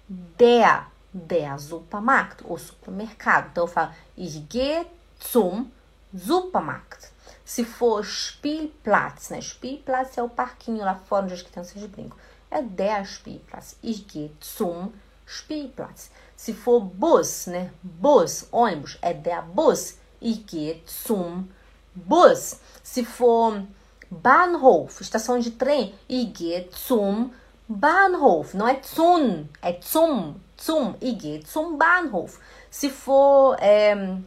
[0.07, 3.49] der, der Supermarkt, o supermercado.
[3.51, 4.85] Então eu falo, ich gehe
[5.19, 5.71] zum
[6.15, 7.12] Supermarkt.
[7.53, 9.39] Se for Spielplatz, né?
[9.39, 12.17] Spielplatz é o parquinho lá fora onde as crianças brincam.
[12.49, 13.75] É der Spielplatz.
[13.83, 14.91] Ich gehe zum
[15.27, 16.09] Spielplatz.
[16.35, 17.71] Se for Bus, né?
[17.83, 19.99] Bus, ônibus, é der Bus.
[20.19, 21.47] Ich gehe zum
[21.93, 22.59] Bus.
[22.81, 23.61] Se for
[24.09, 27.31] Bahnhof, estação de trem, ich gehe zum
[27.69, 28.55] Bahnhof.
[28.55, 30.95] Não é zum, é zum, zum.
[30.99, 32.39] Ich gehe zum Bahnhof.
[32.71, 34.17] Se for é,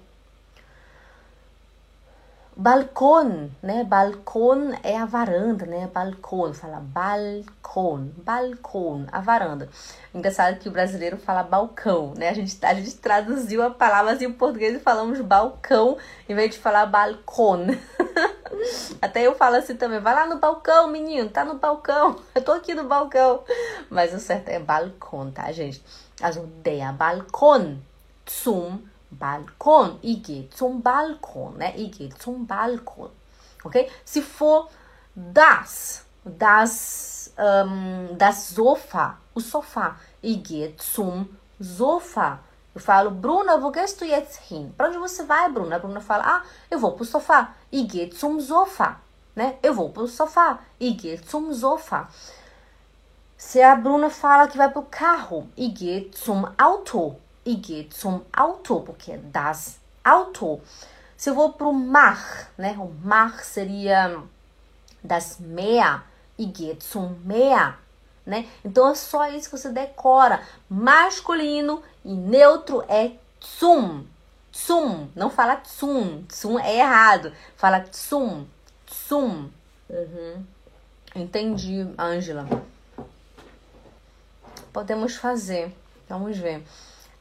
[2.56, 3.84] balcão, né?
[3.84, 5.90] Balcão é a varanda, né?
[5.92, 9.68] Balcão, fala balcão, balcão, a varanda.
[10.14, 12.30] Engraçado que o brasileiro fala balcão, né?
[12.30, 16.58] A gente, a gente traduziu a palavra assim em português falamos balcão em vez de
[16.58, 17.66] falar balcão.
[19.02, 22.16] Até eu falo assim também, vai lá no balcão, menino, tá no balcão.
[22.34, 23.42] Eu tô aqui no balcão.
[23.90, 25.84] Mas o certo é balcão, tá, gente?
[26.22, 27.78] Also der Balkon
[28.26, 28.80] zum
[29.18, 29.98] Balkon.
[30.02, 31.74] Ich gehe zum Balkon, né?
[31.76, 33.10] Ich gehe zum Balkon.
[33.64, 33.90] Ok?
[34.04, 34.68] Se for
[35.14, 39.96] das, das, um, das Sofa, o sofá.
[40.22, 42.40] Ich gehe zum Sofa.
[42.74, 44.70] Eu falo, Bruna, wo gehst du jetzt hin?
[44.76, 45.76] Para onde você vai, Bruna?
[45.76, 47.54] A Bruna fala, ah, eu vou pro sofá.
[47.72, 49.00] Ich zum Sofa.
[49.34, 49.56] Né?
[49.62, 50.58] Eu vou pro sofá.
[50.78, 52.08] Ich zum Sofa.
[53.38, 57.16] Se a Bruna fala que vai pro carro, ich zum Auto.
[57.46, 60.60] Ich gehe zum Auto, porque das Auto.
[61.16, 62.76] Se eu vou pro mar, né?
[62.76, 64.20] O mar seria
[65.02, 66.02] das Meer.
[66.36, 67.16] Ich gehe zum
[68.26, 68.48] né?
[68.64, 70.42] Então é só isso que você decora.
[70.68, 74.04] Masculino e neutro é tsum.
[74.50, 75.08] Tsum.
[75.14, 76.24] Não fala tsum.
[76.24, 77.32] Tsum é errado.
[77.56, 78.44] Fala tsum.
[78.86, 79.48] Tsum.
[79.88, 80.44] Uhum.
[81.14, 82.44] Entendi, Ângela.
[84.72, 85.72] Podemos fazer.
[86.08, 86.64] Vamos ver.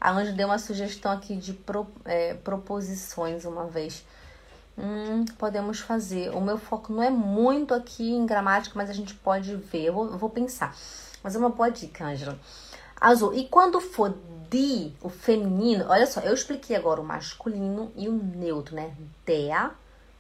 [0.06, 4.06] A Ângela deu uma sugestão aqui de pro, é, proposições uma vez.
[4.78, 6.30] Hum, podemos fazer.
[6.30, 9.86] O meu foco não é muito aqui em gramática, mas a gente pode ver.
[9.86, 10.76] Eu vou, vou pensar.
[11.24, 12.38] Mas é uma boa dica, Ângela.
[13.02, 14.16] Also, e quando for
[14.48, 18.94] die, o feminino, olha só, eu expliquei agora o masculino e o neutro, né?
[19.26, 19.72] Der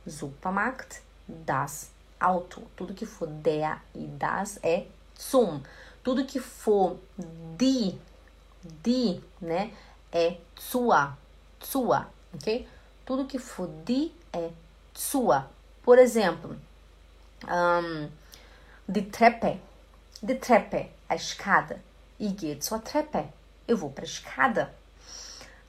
[0.07, 2.63] Supermarkt, das Auto.
[2.75, 5.61] Tudo que for der e das é zum.
[6.03, 6.97] Tudo que for
[7.55, 7.99] die,
[8.83, 9.71] die, né?
[10.11, 11.17] É sua,
[11.59, 12.67] sua, ok?
[13.05, 14.49] Tudo que for die é
[14.93, 15.49] sua.
[15.83, 16.57] Por exemplo,
[17.47, 18.09] um,
[18.87, 19.61] de Treppe,
[20.21, 21.79] de Treppe, a escada.
[22.19, 23.25] Ich gehe zur Treppe.
[23.67, 24.73] Eu vou para a escada.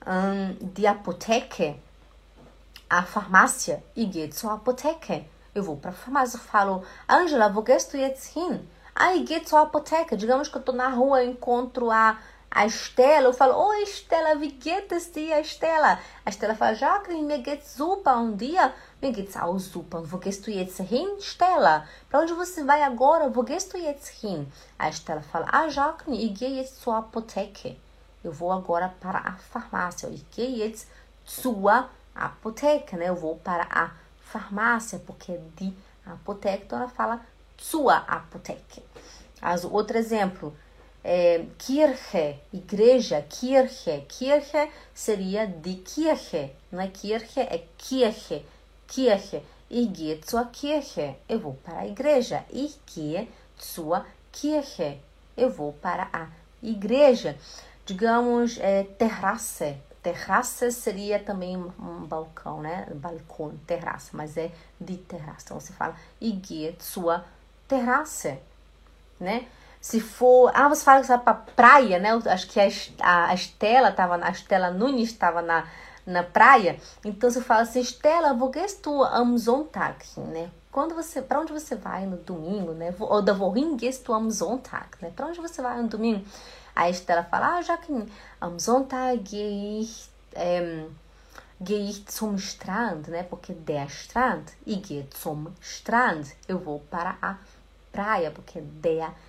[0.05, 1.79] Um, die Apotheke,
[2.89, 3.83] a farmácia.
[3.95, 5.25] Ich gehe zur Apotheke.
[5.53, 6.39] Eu vou para a farmácia.
[6.39, 8.67] Falo, Angela, gehst du jetzt hin?
[8.95, 10.15] Ah, gehe zur Apotheke.
[10.15, 12.17] Digamos que eu estou na rua e encontro a
[12.49, 15.99] a Estela, eu falo, oi Estela, wie geht es dir, Estela?
[16.25, 20.01] A Estela fala, Jacqueline, mir geht's super, um dia, mir geht's auch super.
[20.11, 21.87] Wo gehst du jetzt hin, Estela?
[22.09, 23.29] Para onde você vai agora?
[23.29, 24.47] Wo gehst du jetzt hin?
[24.79, 27.77] A Estela fala, ah, Jacqueline, ich gehe jetzt zur Apotheke.
[28.23, 30.09] Eu vou agora para a farmácia.
[30.09, 30.87] Ich gehe jetzt
[31.23, 33.09] zur Apotheke, né?
[33.09, 35.73] Eu vou para a farmácia, porque é de
[36.05, 37.21] apoteca, então ela fala
[37.57, 38.81] sua apoteca.
[39.41, 40.55] As, outro exemplo,
[41.03, 44.05] é, Kirche, igreja, Kirche.
[44.07, 48.45] Kirche seria de Kirche, não é Kirche, é Kirche.
[48.87, 49.43] Kirche.
[49.69, 51.15] Ich gehe zur Kirche.
[51.27, 52.45] Eu vou para a igreja.
[52.49, 53.27] Ich gehe
[53.59, 54.99] zur Kirche.
[55.35, 56.27] Eu vou para a
[56.63, 57.37] igreja.
[57.85, 59.77] Digamos, é, terrasse.
[60.01, 62.87] Terraça seria também um balcão, né?
[62.95, 65.43] Balcão, terraça, mas é de terraça.
[65.45, 67.21] Então você fala, ich gehe zur
[67.67, 68.39] Terrasse,
[69.19, 69.45] né?
[69.79, 70.51] Se for.
[70.53, 72.09] Ah, você fala que você vai pra praia, né?
[72.25, 72.67] Acho que a,
[73.01, 74.15] a, a Estela tava.
[74.15, 75.65] A Estela Nunes estava na,
[76.05, 76.79] na praia.
[77.03, 79.97] Então você fala assim, Estela, du am Sonntag?
[80.17, 80.49] Né?
[80.71, 81.21] Quando você.
[81.21, 82.93] Para onde você vai no domingo, né?
[82.99, 84.87] Ou da du am Sonntag?
[85.01, 85.11] Né?
[85.15, 86.25] Para onde você vai no domingo?
[86.75, 90.09] A Estela fala, ah, Jacqueline, am Sonntag gehe ich.
[90.35, 90.89] Ähm,
[91.59, 93.23] gehe ich zum Strand, né?
[93.23, 94.45] Porque der Strand.
[94.65, 96.27] E gehe zum Strand.
[96.47, 97.37] Eu vou para a
[97.91, 99.26] praia, porque der Strand.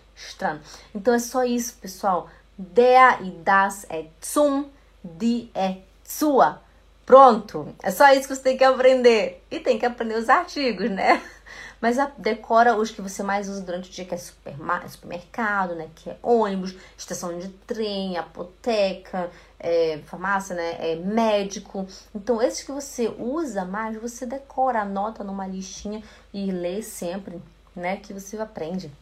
[0.94, 2.28] Então é só isso, pessoal.
[2.56, 4.68] Der e das é zum,
[5.04, 6.60] die é sua.
[7.06, 7.74] Pronto.
[7.82, 9.42] É só isso que você tem que aprender.
[9.50, 11.22] E tem que aprender os artigos, né?
[11.80, 15.88] Mas decora os que você mais usa durante o dia, que é supermercado, né?
[15.94, 20.76] Que é ônibus, estação de trem, apoteca, é, farmácia, né?
[20.80, 21.86] É médico.
[22.14, 26.02] Então, esses que você usa mais, você decora, anota numa listinha
[26.34, 27.40] e lê sempre,
[27.74, 27.96] né?
[27.96, 28.92] Que você aprende.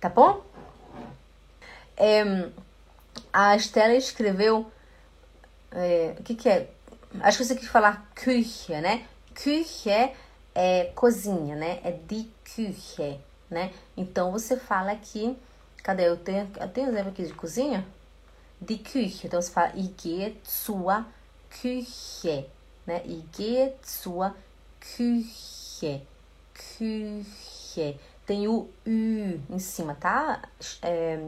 [0.00, 0.42] Tá bom?
[1.96, 2.50] É,
[3.32, 4.70] a Estela escreveu.
[5.70, 6.70] É, o que, que é?
[7.20, 9.06] Acho que você quis falar Küche, né?
[9.34, 10.12] Küche
[10.54, 11.80] é cozinha, né?
[11.84, 13.20] É die Küche,
[13.50, 13.72] né?
[13.96, 15.36] Então você fala aqui.
[15.82, 16.08] Cadê?
[16.08, 17.86] Eu tenho, eu tenho exemplo aqui de cozinha?
[18.60, 19.26] Die Küche.
[19.26, 21.04] Então você fala gehe zur
[21.50, 22.46] Küche,
[22.86, 23.02] né?
[23.36, 24.34] Gehe zur
[24.80, 26.02] Küche.
[26.54, 27.98] Küche.
[28.26, 30.42] Tem o U em cima, tá?
[30.80, 31.18] É,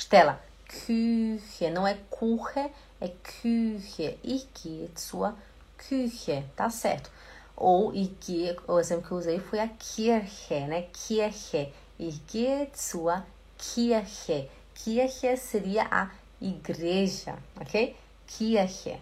[0.00, 2.70] Stella, Küche, não é Küche,
[3.02, 4.18] é Küche.
[4.24, 5.34] Gehe zur
[5.76, 7.10] Küche, tá certo.
[7.54, 10.86] Ou gehe, o exemplo que eu usei foi a Kirche, né?
[10.90, 11.70] Kirche.
[11.98, 13.22] Gehe zur
[13.58, 14.48] Kirche.
[14.74, 16.08] Kirche seria a
[16.40, 17.94] igreja, ok?
[18.26, 18.98] Kirche.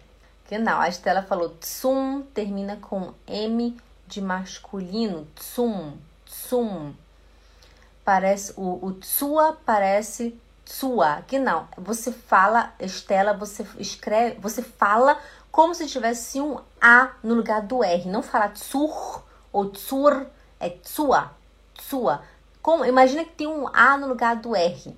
[0.51, 3.77] Genau, a Estela falou zum, termina com M
[4.09, 5.97] de masculino, zum,
[6.27, 6.93] zum.
[8.05, 10.37] Parece, o, o tsua parece
[10.69, 11.66] sua, que não.
[11.79, 15.19] Você fala, Estela, você escreve, você fala
[15.51, 18.07] como se tivesse um A no lugar do R.
[18.09, 20.27] Não fala tsur ou tsur,
[20.61, 21.33] é tsua,
[21.75, 22.23] tsua.
[22.61, 24.95] Como, imagina que tem um A no lugar do R.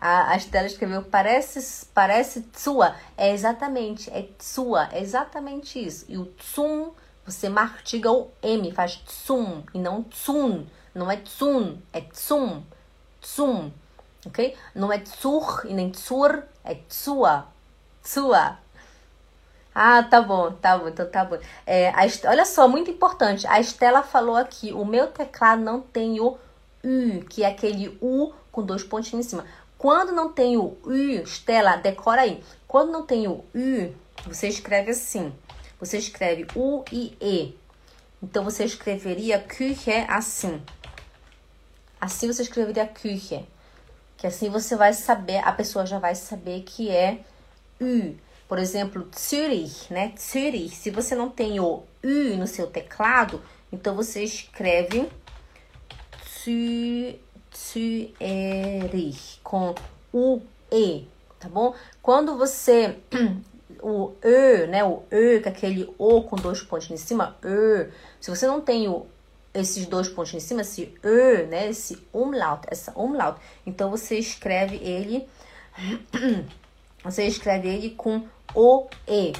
[0.00, 2.96] A, a Estela escreveu parece, parece tsua.
[3.16, 6.06] É exatamente, é tsua, é exatamente isso.
[6.08, 6.92] E o tsum,
[7.26, 10.66] você martiga o M, faz tsum e não tsun.
[10.94, 12.62] Não é tsun, é tsum,
[13.20, 13.70] tsum
[14.28, 14.56] ok?
[14.74, 17.46] Não é tsur e nem tsur, é tsua,
[18.02, 18.58] tsua.
[19.74, 21.38] Ah, tá bom, tá bom, então tá bom.
[21.64, 23.46] É, a, olha só, muito importante.
[23.46, 26.36] A Estela falou aqui: o meu teclado não tem o
[26.84, 29.44] U, que é aquele U com dois pontinhos em cima.
[29.76, 32.42] Quando não tem o U, Estela, decora aí.
[32.66, 33.94] Quando não tem o U,
[34.26, 35.32] você escreve assim.
[35.78, 37.56] Você escreve U e E.
[38.20, 40.60] Então você escreveria Küche assim.
[42.00, 43.46] Assim você escreveria Küche.
[44.18, 47.20] Que assim você vai saber, a pessoa já vai saber que é
[47.80, 48.14] U.
[48.46, 50.12] Por exemplo, Zürich, né?
[50.18, 50.74] Zürich.
[50.74, 53.40] Se você não tem o U no seu teclado,
[53.72, 55.08] então você escreve
[57.54, 59.74] Zürich com
[60.12, 61.06] U E,
[61.38, 61.74] tá bom?
[62.02, 62.98] Quando você
[63.80, 67.88] o e, né, o e, com aquele o com dois pontos em cima, e,
[68.20, 69.06] se você não tem o,
[69.60, 74.76] esses dois pontos em cima, esse e, né, esse umlaut, essa umlaut, então você escreve
[74.76, 75.28] ele,
[77.02, 79.32] você escreve ele com o e,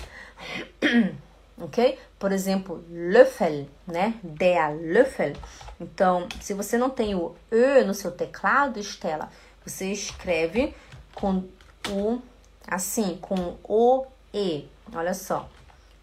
[1.60, 1.98] ok?
[2.18, 5.34] Por exemplo, Löffel, né, der Löffel.
[5.80, 9.30] Então, se você não tem o e no seu teclado, Estela,
[9.64, 10.74] você escreve
[11.14, 11.44] com
[11.88, 12.20] o
[12.68, 14.68] assim, com o e.
[14.94, 15.48] Olha só.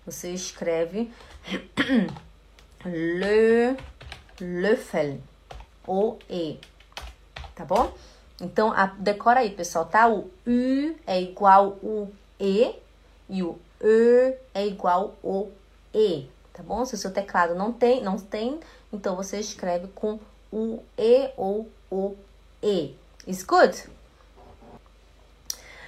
[0.06, 1.12] Você escreve
[2.86, 3.76] le,
[4.40, 5.20] Löffel.
[5.88, 6.60] O E.
[7.56, 7.94] Tá bom?
[8.42, 10.08] Então, a, decora aí, pessoal, tá?
[10.08, 12.76] O U é igual o E
[13.30, 15.50] e o E é igual o
[15.94, 16.86] E, tá bom?
[16.86, 18.60] Se o seu teclado não tem, não tem,
[18.92, 20.20] então você escreve com
[20.52, 22.16] o E ou o
[22.62, 22.96] E.
[23.26, 23.90] Is good?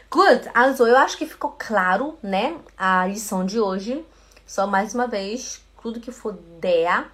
[0.10, 4.06] Good, also, eu acho que ficou claro, né, a lição de hoje.
[4.46, 7.12] Só mais uma vez, tudo que for der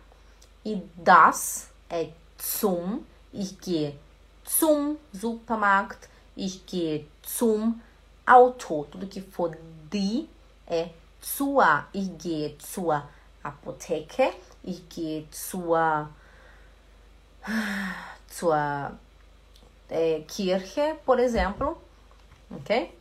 [0.65, 3.05] e das é zum.
[3.33, 3.97] Ich gehe
[4.43, 6.09] zum Supermarkt.
[6.35, 7.81] Ich gehe zum
[8.25, 8.85] Auto.
[8.91, 9.51] Tudo que for
[9.91, 10.27] die
[10.67, 10.89] é
[11.21, 11.85] zur.
[11.93, 13.03] Ich gehe zur
[13.43, 14.33] Apotheke.
[14.63, 16.09] Ich gehe zur,
[18.29, 18.55] zur
[19.89, 21.77] é, Kirche, por exemplo
[22.55, 22.91] ok?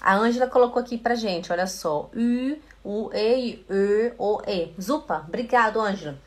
[0.00, 2.10] A Ângela colocou aqui pra gente, olha só.
[2.14, 4.72] U, U, E, E, O, E.
[4.80, 6.18] Zupa, obrigado, Ângela.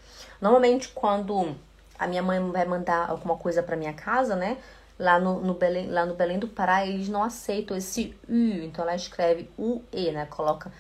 [0.42, 1.56] Normalmente, quando
[1.98, 4.58] a minha mãe vai mandar alguma coisa pra minha casa, né?
[4.98, 8.64] Lá no, no, Belém, lá no Belém do Pará, eles não aceitam esse U.
[8.64, 10.26] Então, ela escreve U, E, né?
[10.26, 10.72] Coloca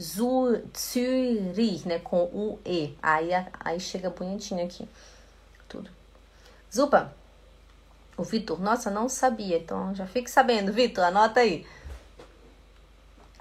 [0.00, 1.98] Zurich, né?
[1.98, 2.96] Com U, E.
[3.02, 4.88] Aí, aí chega bonitinho aqui.
[5.68, 5.90] Tudo.
[6.74, 7.12] Zupa,
[8.16, 9.58] o Vitor, nossa, não sabia.
[9.58, 11.66] Então já fique sabendo, Vitor, anota aí.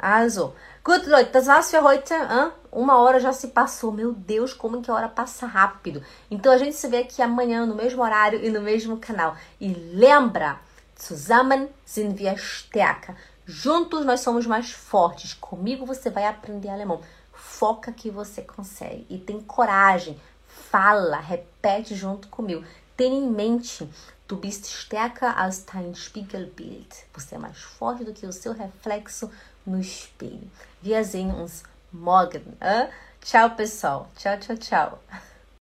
[0.02, 2.14] Also, gut Leute, das war's für heute.
[2.14, 2.52] Hein?
[2.72, 3.92] Uma hora já se passou.
[3.92, 6.02] Meu Deus, como que a hora passa rápido.
[6.32, 9.36] Então a gente se vê aqui amanhã no mesmo horário e no mesmo canal.
[9.60, 10.58] E lembra,
[10.98, 13.14] zusammen sind wir stärker.
[13.46, 15.34] Juntos nós somos mais fortes.
[15.34, 17.02] Comigo você vai aprender alemão.
[17.34, 20.18] Foca que você consegue e tem coragem.
[20.48, 22.64] Fala, repete junto comigo.
[22.96, 23.90] Tenha em mente
[24.30, 26.88] Du bist stärker als dein Spiegelbild.
[27.16, 29.28] Você é mais forte do que o seu reflexo
[29.70, 30.50] no espelho.
[30.82, 32.58] Wir uns morgen.
[32.60, 32.88] Hein?
[33.22, 34.08] Tchau, pessoal.
[34.18, 35.00] Tchau, tchau, tchau.